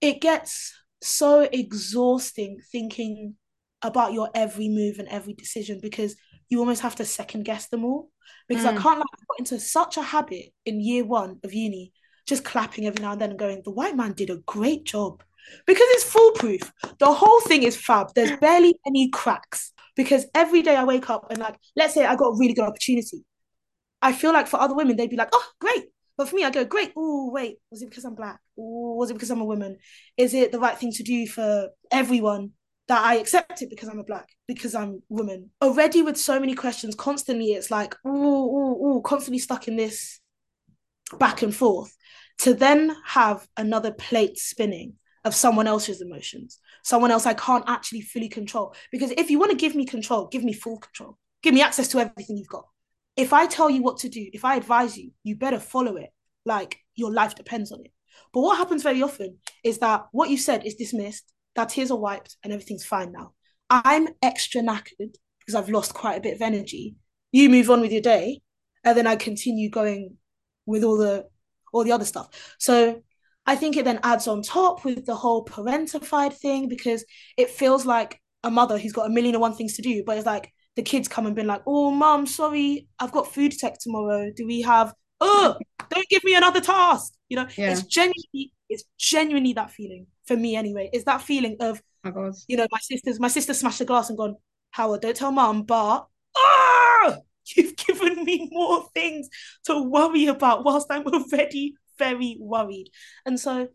it 0.00 0.22
gets 0.22 0.72
so 1.02 1.42
exhausting 1.52 2.58
thinking 2.72 3.36
about 3.82 4.14
your 4.14 4.30
every 4.34 4.70
move 4.70 4.98
and 4.98 5.08
every 5.08 5.34
decision 5.34 5.78
because 5.82 6.16
you 6.48 6.58
almost 6.58 6.80
have 6.80 6.96
to 6.96 7.04
second 7.04 7.44
guess 7.44 7.68
them 7.68 7.84
all. 7.84 8.10
Because 8.48 8.64
mm. 8.64 8.68
I 8.68 8.80
can't 8.80 8.98
like 8.98 9.28
got 9.28 9.38
into 9.38 9.60
such 9.60 9.98
a 9.98 10.02
habit 10.02 10.46
in 10.64 10.80
year 10.80 11.04
one 11.04 11.38
of 11.44 11.52
uni, 11.52 11.92
just 12.26 12.44
clapping 12.44 12.86
every 12.86 13.02
now 13.02 13.12
and 13.12 13.20
then 13.20 13.30
and 13.30 13.38
going, 13.38 13.60
the 13.62 13.70
white 13.70 13.96
man 13.96 14.14
did 14.14 14.30
a 14.30 14.38
great 14.46 14.84
job. 14.84 15.22
Because 15.66 15.86
it's 15.90 16.04
foolproof. 16.04 16.72
The 16.98 17.12
whole 17.12 17.40
thing 17.42 17.62
is 17.62 17.76
fab. 17.76 18.08
There's 18.14 18.36
barely 18.38 18.74
any 18.86 19.10
cracks. 19.10 19.72
Because 19.96 20.26
every 20.34 20.62
day 20.62 20.76
I 20.76 20.84
wake 20.84 21.08
up 21.08 21.30
and 21.30 21.38
like, 21.38 21.56
let's 21.76 21.94
say 21.94 22.04
I 22.04 22.16
got 22.16 22.28
a 22.28 22.36
really 22.36 22.54
good 22.54 22.64
opportunity. 22.64 23.24
I 24.02 24.12
feel 24.12 24.32
like 24.32 24.48
for 24.48 24.60
other 24.60 24.74
women, 24.74 24.96
they'd 24.96 25.10
be 25.10 25.16
like, 25.16 25.30
oh, 25.32 25.50
great. 25.60 25.84
But 26.16 26.28
for 26.28 26.36
me, 26.36 26.44
I 26.44 26.50
go, 26.50 26.64
great. 26.64 26.92
Oh, 26.96 27.30
wait, 27.32 27.58
was 27.70 27.82
it 27.82 27.90
because 27.90 28.04
I'm 28.04 28.14
black? 28.14 28.40
Ooh, 28.58 28.96
was 28.96 29.10
it 29.10 29.14
because 29.14 29.30
I'm 29.30 29.40
a 29.40 29.44
woman? 29.44 29.78
Is 30.16 30.34
it 30.34 30.52
the 30.52 30.60
right 30.60 30.76
thing 30.76 30.92
to 30.92 31.02
do 31.02 31.26
for 31.26 31.68
everyone? 31.90 32.52
that 32.88 33.02
I 33.02 33.16
accept 33.16 33.62
it 33.62 33.70
because 33.70 33.88
I'm 33.88 33.98
a 33.98 34.04
black, 34.04 34.28
because 34.46 34.74
I'm 34.74 35.02
woman. 35.08 35.50
Already 35.62 36.02
with 36.02 36.16
so 36.16 36.38
many 36.38 36.54
questions, 36.54 36.94
constantly 36.94 37.52
it's 37.52 37.70
like, 37.70 37.94
ooh, 38.06 38.10
ooh, 38.10 38.86
ooh, 38.86 39.02
constantly 39.02 39.38
stuck 39.38 39.68
in 39.68 39.76
this 39.76 40.20
back 41.18 41.42
and 41.42 41.54
forth. 41.54 41.96
To 42.38 42.52
then 42.52 42.94
have 43.06 43.46
another 43.56 43.92
plate 43.92 44.38
spinning 44.38 44.94
of 45.24 45.34
someone 45.34 45.66
else's 45.66 46.00
emotions, 46.00 46.58
someone 46.82 47.10
else 47.10 47.26
I 47.26 47.34
can't 47.34 47.64
actually 47.66 48.02
fully 48.02 48.28
control. 48.28 48.74
Because 48.92 49.10
if 49.12 49.30
you 49.30 49.38
want 49.38 49.50
to 49.50 49.56
give 49.56 49.74
me 49.74 49.86
control, 49.86 50.26
give 50.26 50.44
me 50.44 50.52
full 50.52 50.78
control. 50.78 51.18
Give 51.42 51.54
me 51.54 51.62
access 51.62 51.88
to 51.88 51.98
everything 51.98 52.36
you've 52.36 52.48
got. 52.48 52.66
If 53.16 53.32
I 53.32 53.46
tell 53.46 53.70
you 53.70 53.82
what 53.82 53.98
to 53.98 54.08
do, 54.08 54.28
if 54.32 54.44
I 54.44 54.56
advise 54.56 54.96
you, 54.96 55.12
you 55.22 55.36
better 55.36 55.60
follow 55.60 55.96
it. 55.96 56.10
Like 56.44 56.78
your 56.94 57.12
life 57.12 57.34
depends 57.34 57.72
on 57.72 57.80
it. 57.84 57.92
But 58.32 58.40
what 58.40 58.58
happens 58.58 58.82
very 58.82 59.02
often 59.02 59.38
is 59.62 59.78
that 59.78 60.06
what 60.12 60.30
you 60.30 60.36
said 60.36 60.66
is 60.66 60.74
dismissed 60.74 61.32
that 61.54 61.70
tears 61.70 61.90
are 61.90 61.98
wiped 61.98 62.36
and 62.42 62.52
everything's 62.52 62.84
fine 62.84 63.12
now. 63.12 63.32
I'm 63.70 64.08
extra 64.22 64.60
knackered 64.60 65.16
because 65.38 65.54
I've 65.54 65.68
lost 65.68 65.94
quite 65.94 66.18
a 66.18 66.20
bit 66.20 66.34
of 66.34 66.42
energy. 66.42 66.96
You 67.32 67.48
move 67.48 67.70
on 67.70 67.80
with 67.80 67.92
your 67.92 68.02
day, 68.02 68.42
and 68.84 68.96
then 68.96 69.06
I 69.06 69.16
continue 69.16 69.70
going 69.70 70.16
with 70.66 70.84
all 70.84 70.96
the 70.96 71.26
all 71.72 71.84
the 71.84 71.92
other 71.92 72.04
stuff. 72.04 72.54
So 72.58 73.02
I 73.46 73.56
think 73.56 73.76
it 73.76 73.84
then 73.84 74.00
adds 74.02 74.26
on 74.26 74.42
top 74.42 74.84
with 74.84 75.04
the 75.06 75.14
whole 75.14 75.44
parentified 75.44 76.34
thing 76.34 76.68
because 76.68 77.04
it 77.36 77.50
feels 77.50 77.84
like 77.84 78.20
a 78.42 78.50
mother 78.50 78.78
who's 78.78 78.92
got 78.92 79.06
a 79.06 79.10
million 79.10 79.34
and 79.34 79.42
one 79.42 79.54
things 79.54 79.74
to 79.76 79.82
do, 79.82 80.02
but 80.04 80.16
it's 80.16 80.26
like 80.26 80.52
the 80.76 80.82
kids 80.82 81.08
come 81.08 81.26
and 81.26 81.36
been 81.36 81.46
like, 81.46 81.62
"Oh, 81.66 81.90
mom, 81.90 82.26
sorry, 82.26 82.88
I've 82.98 83.12
got 83.12 83.32
food 83.32 83.52
tech 83.52 83.78
tomorrow. 83.78 84.30
Do 84.34 84.46
we 84.46 84.62
have? 84.62 84.94
Oh, 85.20 85.56
don't 85.88 86.08
give 86.10 86.24
me 86.24 86.34
another 86.34 86.60
task." 86.60 87.14
You 87.28 87.38
know, 87.38 87.46
yeah. 87.56 87.70
it's 87.70 87.82
genuinely, 87.84 88.52
it's 88.68 88.84
genuinely 88.98 89.52
that 89.54 89.70
feeling 89.70 90.06
for 90.26 90.36
me 90.36 90.56
anyway, 90.56 90.90
is 90.92 91.04
that 91.04 91.22
feeling 91.22 91.56
of, 91.60 91.80
oh 92.04 92.32
you 92.48 92.56
know, 92.56 92.66
my 92.70 92.78
sisters, 92.80 93.20
my 93.20 93.28
sister 93.28 93.54
smashed 93.54 93.78
the 93.78 93.84
glass 93.84 94.08
and 94.08 94.18
gone, 94.18 94.36
Hawa, 94.72 94.98
don't 94.98 95.16
tell 95.16 95.32
mum, 95.32 95.62
but 95.62 96.06
ah, 96.36 97.16
you've 97.56 97.76
given 97.76 98.24
me 98.24 98.48
more 98.50 98.86
things 98.92 99.28
to 99.64 99.82
worry 99.82 100.26
about 100.26 100.64
whilst 100.64 100.88
I'm 100.90 101.06
already 101.06 101.74
very 101.98 102.36
worried. 102.40 102.90
And 103.26 103.38
so 103.38 103.68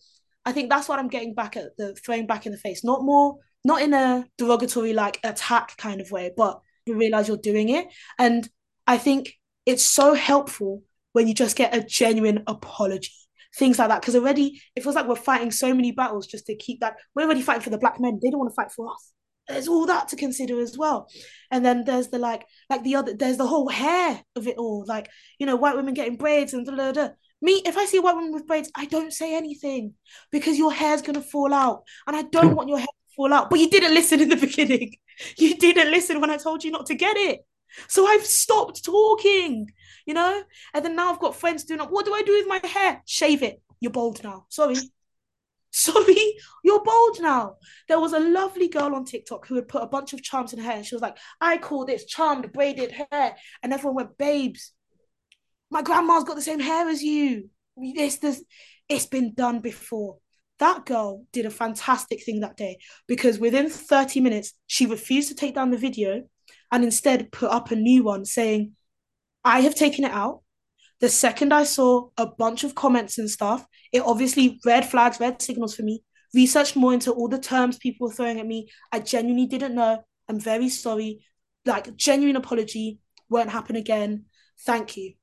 I 0.46 0.52
think 0.52 0.70
that's 0.70 0.88
what 0.88 1.00
I'm 1.00 1.08
getting 1.08 1.34
back 1.34 1.58
at 1.58 1.78
the 1.78 1.96
throwing 1.96 2.28
back 2.28 2.46
in 2.46 2.52
the 2.52 2.58
face. 2.58 2.84
Not 2.84 3.04
more, 3.04 3.38
not 3.64 3.82
in 3.82 3.94
a 3.94 4.26
derogatory 4.38 4.94
like 4.94 5.20
attack 5.24 5.78
kind 5.78 6.02
of 6.02 6.12
way, 6.12 6.32
but 6.36 6.60
you 6.86 6.96
realize 6.96 7.28
you're 7.28 7.38
doing 7.38 7.70
it. 7.70 7.88
And 8.18 8.48
I 8.88 8.98
think 8.98 9.34
it's 9.66 9.84
so 9.84 10.14
helpful 10.14 10.84
when 11.14 11.28
you 11.28 11.34
just 11.34 11.56
get 11.56 11.76
a 11.76 11.84
genuine 11.84 12.44
apology 12.48 13.12
things 13.56 13.80
like 13.80 13.90
that. 13.90 14.02
Because 14.02 14.16
already 14.16 14.62
it 14.76 14.84
feels 14.84 14.96
like 14.96 15.08
we're 15.08 15.16
fighting 15.16 15.52
so 15.52 15.74
many 15.74 15.92
battles 15.92 16.28
just 16.28 16.46
to 16.48 16.56
keep 16.56 16.80
that. 16.82 16.98
We're 17.16 17.24
already 17.24 17.42
fighting 17.42 17.62
for 17.62 17.70
the 17.70 17.78
black 17.78 18.00
men. 18.00 18.20
They 18.22 18.30
don't 18.30 18.40
want 18.40 18.52
to 18.52 18.56
fight 18.56 18.72
for 18.72 18.92
us. 18.92 19.12
There's 19.48 19.68
all 19.68 19.88
that 19.88 20.10
to 20.10 20.16
consider 20.16 20.60
as 20.60 20.78
well. 20.78 21.10
And 21.50 21.66
then 21.66 21.84
there's 21.84 22.10
the 22.10 22.20
like, 22.20 22.46
like 22.70 22.84
the 22.84 22.96
other, 22.96 23.16
there's 23.16 23.38
the 23.38 23.48
whole 23.48 23.68
hair 23.68 24.22
of 24.36 24.48
it 24.48 24.58
all. 24.58 24.86
Like, 24.88 25.10
you 25.40 25.46
know, 25.48 25.56
white 25.56 25.76
women 25.76 25.96
getting 25.96 26.18
braids 26.18 26.54
and 26.54 26.66
da 26.66 26.76
da 26.76 26.92
da. 26.92 27.10
Me, 27.42 27.62
if 27.66 27.78
I 27.78 27.86
see 27.86 27.98
a 27.98 28.02
white 28.02 28.16
woman 28.16 28.34
with 28.34 28.48
braids, 28.48 28.72
I 28.76 28.86
don't 28.86 29.14
say 29.14 29.36
anything 29.36 29.94
because 30.32 30.58
your 30.58 30.74
hair's 30.74 31.02
gonna 31.02 31.22
fall 31.22 31.54
out. 31.54 31.84
And 32.06 32.16
I 32.16 32.24
don't 32.24 32.56
want 32.56 32.70
your 32.70 32.80
hair 32.80 32.88
to 32.88 33.16
fall 33.16 33.34
out. 33.34 33.50
But 33.50 33.60
you 33.60 33.70
didn't 33.70 33.94
listen 33.94 34.20
in 34.20 34.30
the 34.30 34.36
beginning. 34.48 34.96
You 35.38 35.56
didn't 35.58 35.92
listen 35.92 36.22
when 36.22 36.30
I 36.30 36.38
told 36.38 36.64
you 36.64 36.72
not 36.72 36.86
to 36.88 36.96
get 36.96 37.18
it. 37.18 37.46
So 37.88 38.08
I've 38.08 38.26
stopped 38.26 38.84
talking 38.84 39.68
you 40.10 40.16
know? 40.16 40.42
And 40.74 40.84
then 40.84 40.96
now 40.96 41.14
I've 41.14 41.20
got 41.20 41.36
friends 41.36 41.64
doing 41.64 41.80
up. 41.80 41.92
what 41.92 42.04
do 42.04 42.14
I 42.16 42.24
do 42.24 42.34
with 42.34 42.48
my 42.48 42.68
hair? 42.68 43.04
Shave 43.06 43.44
it. 43.44 43.62
You're 43.80 43.92
bald 43.92 44.24
now. 44.24 44.48
Sorry. 44.50 44.76
Sorry, 45.72 46.34
you're 46.64 46.84
bald 46.84 47.22
now. 47.22 47.58
There 47.88 48.00
was 48.00 48.14
a 48.14 48.20
lovely 48.20 48.70
girl 48.70 48.96
on 48.96 49.06
TikTok 49.06 49.46
who 49.46 49.54
had 49.54 49.68
put 49.68 49.84
a 49.84 49.88
bunch 49.88 50.14
of 50.14 50.24
charms 50.24 50.52
in 50.52 50.58
her 50.58 50.66
hair, 50.66 50.78
and 50.78 50.86
she 50.86 50.96
was 50.96 51.04
like, 51.04 51.16
I 51.40 51.60
call 51.60 51.86
this 51.86 52.06
charmed 52.06 52.52
braided 52.52 52.92
hair. 52.92 53.36
And 53.62 53.72
everyone 53.72 53.96
went, 53.96 54.18
babes, 54.18 54.72
my 55.70 55.82
grandma's 55.82 56.24
got 56.24 56.36
the 56.36 56.42
same 56.42 56.60
hair 56.60 56.88
as 56.90 57.02
you. 57.02 57.50
It's 57.78 58.18
this 58.18 58.44
it's 58.90 59.06
been 59.06 59.34
done 59.34 59.60
before. 59.60 60.18
That 60.58 60.86
girl 60.86 61.26
did 61.32 61.46
a 61.46 61.52
fantastic 61.52 62.24
thing 62.24 62.42
that 62.42 62.58
day 62.58 62.80
because 63.08 63.40
within 63.40 63.70
30 63.70 64.20
minutes, 64.20 64.54
she 64.68 64.86
refused 64.86 65.30
to 65.30 65.36
take 65.36 65.56
down 65.56 65.72
the 65.72 65.78
video 65.78 66.24
and 66.72 66.84
instead 66.84 67.32
put 67.32 67.52
up 67.52 67.72
a 67.72 67.76
new 67.76 68.04
one 68.04 68.26
saying, 68.26 68.74
I 69.46 69.62
have 69.62 69.76
taken 69.76 70.04
it 70.04 70.12
out. 70.12 70.42
The 71.00 71.08
second 71.08 71.54
I 71.54 71.64
saw 71.64 72.10
a 72.18 72.28
bunch 72.28 72.66
of 72.66 72.76
comments 72.76 73.18
and 73.18 73.30
stuff, 73.30 73.66
it 73.94 74.02
obviously 74.02 74.60
red 74.66 74.86
flags, 74.86 75.20
red 75.20 75.42
signals 75.42 75.76
for 75.76 75.84
me. 75.84 76.04
Researched 76.34 76.76
more 76.76 76.94
into 76.94 77.12
all 77.12 77.30
the 77.30 77.40
terms 77.40 77.78
people 77.78 78.08
were 78.08 78.14
throwing 78.14 78.40
at 78.40 78.46
me. 78.46 78.70
I 78.92 79.00
genuinely 79.00 79.48
didn't 79.48 79.76
know. 79.76 80.04
I'm 80.28 80.40
very 80.40 80.68
sorry. 80.70 81.26
Like, 81.66 81.96
genuine 81.96 82.36
apology. 82.36 83.00
Won't 83.30 83.50
happen 83.50 83.78
again. 83.78 84.26
Thank 84.66 84.98
you. 84.98 85.14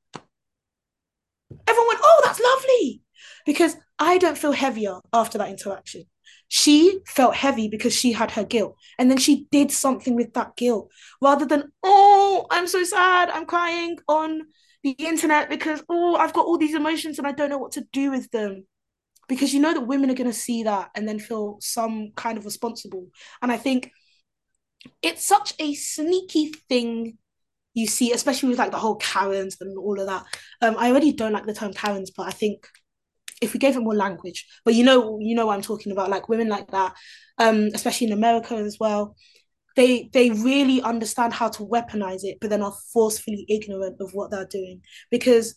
Everyone 1.67 1.89
went, 1.89 2.01
oh, 2.03 2.21
that's 2.25 2.41
lovely. 2.41 3.03
Because 3.45 3.77
I 3.99 4.19
don't 4.19 4.39
feel 4.39 4.53
heavier 4.53 4.99
after 5.13 5.39
that 5.39 5.51
interaction. 5.51 6.05
She 6.49 7.01
felt 7.07 7.35
heavy 7.35 7.69
because 7.69 7.95
she 7.95 8.13
had 8.13 8.31
her 8.33 8.45
guilt. 8.45 8.77
And 8.99 9.11
then 9.11 9.19
she 9.19 9.47
did 9.51 9.71
something 9.73 10.15
with 10.15 10.35
that 10.35 10.57
guilt 10.57 10.91
rather 11.21 11.47
than, 11.47 11.73
oh, 11.83 12.47
I'm 12.51 12.67
so 12.67 12.85
sad, 12.85 13.31
I'm 13.31 13.47
crying 13.47 13.99
on 14.09 14.43
the 14.83 14.91
internet 14.91 15.49
because, 15.49 15.83
oh, 15.89 16.17
I've 16.17 16.33
got 16.33 16.47
all 16.47 16.59
these 16.59 16.75
emotions 16.75 17.19
and 17.19 17.27
I 17.27 17.33
don't 17.33 17.51
know 17.51 17.59
what 17.59 17.73
to 17.73 17.87
do 17.93 18.11
with 18.11 18.31
them. 18.31 18.67
Because 19.29 19.53
you 19.53 19.61
know 19.61 19.75
that 19.75 19.89
women 19.89 20.09
are 20.09 20.15
going 20.15 20.31
to 20.31 20.37
see 20.37 20.63
that 20.63 20.91
and 20.95 21.09
then 21.09 21.19
feel 21.19 21.59
some 21.61 22.13
kind 22.15 22.39
of 22.39 22.45
responsible. 22.45 23.09
And 23.43 23.51
I 23.51 23.57
think 23.57 23.91
it's 25.03 25.27
such 25.27 25.55
a 25.59 25.75
sneaky 25.75 26.53
thing 26.69 27.19
you 27.77 27.87
see, 27.87 28.11
especially 28.11 28.49
with 28.49 28.59
like 28.59 28.71
the 28.71 28.79
whole 28.79 28.97
Karens 28.97 29.59
and 29.61 29.77
all 29.77 30.01
of 30.01 30.07
that. 30.07 30.25
Um, 30.63 30.77
I 30.79 30.91
already 30.91 31.13
don't 31.13 31.33
like 31.33 31.45
the 31.45 31.53
term 31.53 31.75
Karens, 31.75 32.11
but 32.11 32.27
I 32.27 32.31
think 32.31 32.67
if 33.43 33.53
we 33.53 33.61
gave 33.61 33.77
it 33.77 33.81
more 33.81 33.95
language. 33.95 34.47
But 34.65 34.75
you 34.75 34.83
know, 34.83 35.19
you 35.21 35.35
know 35.35 35.45
what 35.45 35.55
I'm 35.55 35.63
talking 35.63 35.93
about, 35.93 36.09
like 36.09 36.31
women 36.31 36.49
like 36.49 36.71
that, 36.71 36.95
um, 37.37 37.69
especially 37.75 38.07
in 38.07 38.15
America 38.15 38.55
as 38.55 38.79
well. 38.81 39.15
They 39.77 40.09
they 40.15 40.31
really 40.31 40.81
understand 40.81 41.35
how 41.35 41.51
to 41.51 41.67
weaponize 41.67 42.25
it, 42.25 42.39
but 42.41 42.49
then 42.49 42.63
are 42.63 42.75
forcefully 42.95 43.45
ignorant 43.47 43.97
of 44.01 44.15
what 44.15 44.31
they're 44.31 44.49
doing. 44.51 44.81
Because 45.11 45.57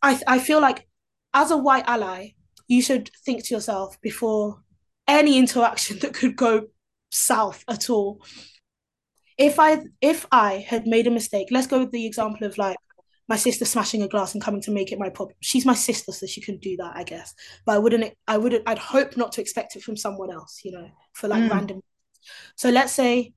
I 0.00 0.18
I 0.26 0.38
feel 0.38 0.62
like 0.62 0.88
as 1.34 1.50
a 1.50 1.58
white 1.58 1.84
ally, 1.86 2.30
you 2.66 2.80
should 2.80 3.10
think 3.26 3.44
to 3.44 3.54
yourself 3.54 4.00
before 4.00 4.62
any 5.06 5.38
interaction 5.44 5.98
that 5.98 6.14
could 6.14 6.34
go 6.34 6.68
south 7.10 7.62
at 7.68 7.90
all. 7.90 8.22
If 9.40 9.58
I 9.58 9.78
if 10.00 10.26
I 10.30 10.64
had 10.68 10.86
made 10.86 11.06
a 11.06 11.10
mistake, 11.10 11.48
let's 11.50 11.66
go 11.66 11.80
with 11.80 11.90
the 11.90 12.06
example 12.06 12.46
of 12.46 12.58
like 12.58 12.76
my 13.26 13.36
sister 13.36 13.64
smashing 13.64 14.02
a 14.02 14.08
glass 14.08 14.34
and 14.34 14.42
coming 14.42 14.60
to 14.60 14.70
make 14.70 14.92
it 14.92 14.98
my 14.98 15.08
problem. 15.08 15.36
She's 15.40 15.64
my 15.64 15.74
sister, 15.74 16.12
so 16.12 16.26
she 16.26 16.40
can 16.40 16.58
do 16.58 16.76
that, 16.76 16.96
I 16.96 17.04
guess. 17.04 17.32
But 17.64 17.76
I 17.76 17.78
wouldn't, 17.78 18.12
I 18.28 18.36
wouldn't, 18.36 18.68
I'd 18.68 18.78
hope 18.78 19.16
not 19.16 19.32
to 19.32 19.40
expect 19.40 19.76
it 19.76 19.82
from 19.82 19.96
someone 19.96 20.32
else, 20.32 20.60
you 20.64 20.72
know, 20.72 20.88
for 21.14 21.28
like 21.28 21.44
mm. 21.44 21.50
random. 21.50 21.80
So 22.56 22.70
let's 22.70 22.92
say 22.92 23.32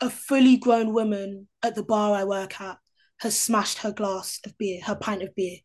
a 0.00 0.10
fully 0.10 0.56
grown 0.56 0.92
woman 0.92 1.48
at 1.62 1.74
the 1.74 1.82
bar 1.84 2.14
I 2.14 2.24
work 2.24 2.60
at 2.60 2.78
has 3.20 3.38
smashed 3.38 3.78
her 3.78 3.92
glass 3.92 4.40
of 4.44 4.58
beer, 4.58 4.80
her 4.84 4.94
pint 4.94 5.22
of 5.22 5.34
beer. 5.34 5.58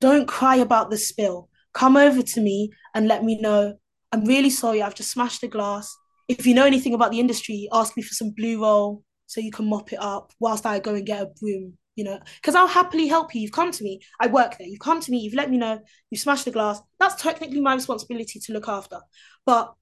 Don't 0.00 0.28
cry 0.28 0.56
about 0.56 0.90
the 0.90 0.98
spill. 0.98 1.48
come 1.72 1.96
over 1.96 2.22
to 2.22 2.40
me 2.40 2.70
and 2.94 3.06
let 3.06 3.22
me 3.24 3.40
know, 3.40 3.74
I'm 4.10 4.24
really 4.24 4.50
sorry, 4.50 4.82
I've 4.82 4.94
just 4.94 5.12
smashed 5.12 5.42
a 5.44 5.48
glass. 5.48 5.96
If 6.28 6.46
you 6.46 6.54
know 6.54 6.66
anything 6.66 6.94
about 6.94 7.10
the 7.10 7.20
industry, 7.20 7.68
ask 7.72 7.96
me 7.96 8.02
for 8.02 8.14
some 8.14 8.30
blue 8.30 8.62
roll 8.62 9.02
so 9.26 9.40
you 9.40 9.50
can 9.50 9.68
mop 9.68 9.92
it 9.92 10.00
up 10.00 10.32
whilst 10.40 10.66
I 10.66 10.78
go 10.78 10.94
and 10.94 11.06
get 11.06 11.22
a 11.22 11.26
broom, 11.40 11.74
you 11.96 12.04
know, 12.04 12.18
because 12.36 12.54
I'll 12.54 12.66
happily 12.66 13.08
help 13.08 13.34
you. 13.34 13.40
You've 13.40 13.52
come 13.52 13.70
to 13.70 13.84
me, 13.84 14.00
I 14.20 14.26
work 14.26 14.58
there, 14.58 14.66
you've 14.66 14.80
come 14.80 15.00
to 15.00 15.10
me, 15.10 15.18
you've 15.18 15.34
let 15.34 15.50
me 15.50 15.56
know, 15.56 15.78
you've 16.10 16.20
smashed 16.20 16.44
the 16.44 16.50
glass. 16.50 16.80
That's 16.98 17.20
technically 17.20 17.60
my 17.60 17.74
responsibility 17.74 18.40
to 18.40 18.52
look 18.52 18.68
after. 18.68 19.00
But 19.46 19.74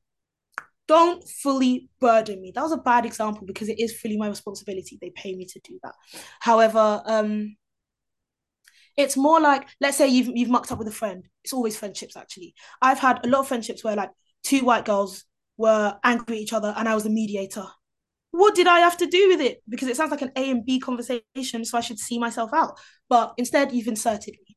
don't 0.88 1.26
fully 1.28 1.88
burden 2.00 2.40
me. 2.40 2.52
That 2.54 2.62
was 2.62 2.72
a 2.72 2.76
bad 2.76 3.06
example 3.06 3.46
because 3.46 3.68
it 3.68 3.80
is 3.80 3.98
fully 3.98 4.16
my 4.16 4.28
responsibility. 4.28 4.98
They 5.00 5.11
pay 5.11 5.35
me 5.35 5.44
to 5.46 5.61
do 5.64 5.78
that. 5.82 5.94
However, 6.40 7.02
um, 7.04 7.56
it's 8.96 9.16
more 9.16 9.40
like 9.40 9.68
let's 9.80 9.96
say 9.96 10.09
you've 10.09 10.30
you've 10.35 10.48
mucked 10.48 10.72
up 10.72 10.78
with 10.78 10.88
a 10.88 10.92
friend. 10.92 11.24
It's 11.44 11.52
always 11.52 11.76
friendships 11.76 12.16
actually. 12.16 12.54
I've 12.80 12.98
had 12.98 13.24
a 13.24 13.28
lot 13.28 13.40
of 13.40 13.48
friendships 13.48 13.85
where 13.85 13.96
like 13.96 14.11
two 14.42 14.64
white 14.64 14.85
girls 14.85 15.24
were 15.56 15.96
angry 16.04 16.36
at 16.36 16.42
each 16.42 16.52
other 16.52 16.74
and 16.76 16.88
I 16.88 16.94
was 16.94 17.04
the 17.04 17.10
mediator. 17.10 17.66
What 18.30 18.54
did 18.54 18.66
I 18.66 18.80
have 18.80 18.96
to 18.98 19.06
do 19.06 19.28
with 19.28 19.40
it? 19.40 19.62
Because 19.68 19.88
it 19.88 19.96
sounds 19.96 20.10
like 20.10 20.22
an 20.22 20.32
A 20.36 20.50
and 20.50 20.64
B 20.64 20.78
conversation, 20.78 21.64
so 21.64 21.78
I 21.78 21.80
should 21.80 21.98
see 21.98 22.18
myself 22.18 22.50
out. 22.52 22.78
But 23.08 23.32
instead, 23.38 23.72
you've 23.72 23.86
inserted 23.86 24.34
me. 24.46 24.56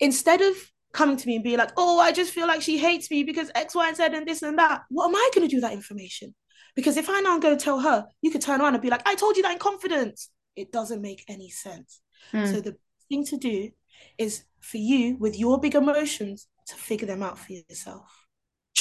Instead 0.00 0.40
of 0.40 0.56
coming 0.92 1.16
to 1.16 1.26
me 1.26 1.36
and 1.36 1.44
being 1.44 1.58
like, 1.58 1.72
oh, 1.76 1.98
I 2.00 2.12
just 2.12 2.32
feel 2.32 2.46
like 2.46 2.62
she 2.62 2.78
hates 2.78 3.10
me 3.10 3.22
because 3.22 3.50
X, 3.54 3.74
Y, 3.74 3.88
and 3.88 3.96
Z 3.96 4.04
and 4.12 4.26
this 4.26 4.42
and 4.42 4.58
that. 4.58 4.82
What 4.88 5.08
am 5.08 5.16
I 5.16 5.30
going 5.34 5.46
to 5.46 5.50
do 5.50 5.56
with 5.56 5.64
that 5.64 5.72
information? 5.72 6.34
Because 6.74 6.96
if 6.96 7.08
I 7.08 7.20
now 7.20 7.38
go 7.38 7.56
tell 7.56 7.80
her, 7.80 8.06
you 8.22 8.30
could 8.30 8.40
turn 8.40 8.60
around 8.60 8.74
and 8.74 8.82
be 8.82 8.90
like, 8.90 9.06
I 9.06 9.14
told 9.14 9.36
you 9.36 9.42
that 9.42 9.52
in 9.52 9.58
confidence. 9.58 10.30
It 10.56 10.72
doesn't 10.72 11.00
make 11.00 11.24
any 11.28 11.50
sense. 11.50 12.00
Mm. 12.32 12.52
So 12.52 12.60
the 12.60 12.76
thing 13.08 13.24
to 13.26 13.36
do 13.36 13.70
is 14.18 14.44
for 14.60 14.78
you, 14.78 15.16
with 15.18 15.38
your 15.38 15.60
big 15.60 15.74
emotions, 15.74 16.46
to 16.66 16.74
figure 16.74 17.06
them 17.06 17.22
out 17.22 17.38
for 17.38 17.52
yourself. 17.52 18.21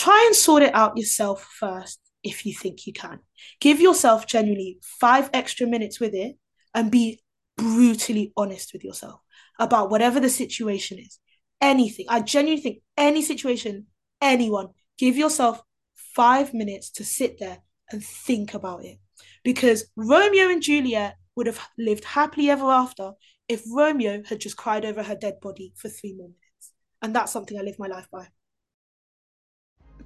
Try 0.01 0.23
and 0.25 0.35
sort 0.35 0.63
it 0.63 0.73
out 0.73 0.97
yourself 0.97 1.47
first 1.59 1.99
if 2.23 2.43
you 2.43 2.55
think 2.55 2.87
you 2.87 2.93
can. 2.93 3.19
Give 3.59 3.79
yourself 3.79 4.25
genuinely 4.25 4.79
five 4.81 5.29
extra 5.31 5.67
minutes 5.67 5.99
with 5.99 6.15
it 6.15 6.37
and 6.73 6.89
be 6.89 7.21
brutally 7.55 8.33
honest 8.35 8.73
with 8.73 8.83
yourself 8.83 9.19
about 9.59 9.91
whatever 9.91 10.19
the 10.19 10.27
situation 10.27 10.97
is 10.97 11.19
anything. 11.61 12.07
I 12.09 12.21
genuinely 12.21 12.63
think 12.63 12.77
any 12.97 13.21
situation, 13.21 13.85
anyone, 14.19 14.69
give 14.97 15.17
yourself 15.17 15.61
five 15.93 16.51
minutes 16.51 16.89
to 16.93 17.05
sit 17.05 17.37
there 17.37 17.59
and 17.91 18.03
think 18.03 18.55
about 18.55 18.83
it. 18.83 18.97
Because 19.43 19.85
Romeo 19.95 20.49
and 20.49 20.63
Juliet 20.63 21.15
would 21.35 21.45
have 21.45 21.59
lived 21.77 22.05
happily 22.05 22.49
ever 22.49 22.65
after 22.65 23.11
if 23.47 23.61
Romeo 23.71 24.23
had 24.27 24.41
just 24.41 24.57
cried 24.57 24.83
over 24.83 25.03
her 25.03 25.15
dead 25.15 25.35
body 25.43 25.73
for 25.75 25.89
three 25.89 26.15
more 26.17 26.29
minutes. 26.29 26.71
And 27.03 27.15
that's 27.15 27.31
something 27.31 27.59
I 27.59 27.61
live 27.61 27.77
my 27.77 27.85
life 27.85 28.07
by. 28.11 28.29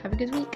Have 0.04 0.14
a 0.14 0.16
good 0.16 0.36
week. 0.36 0.56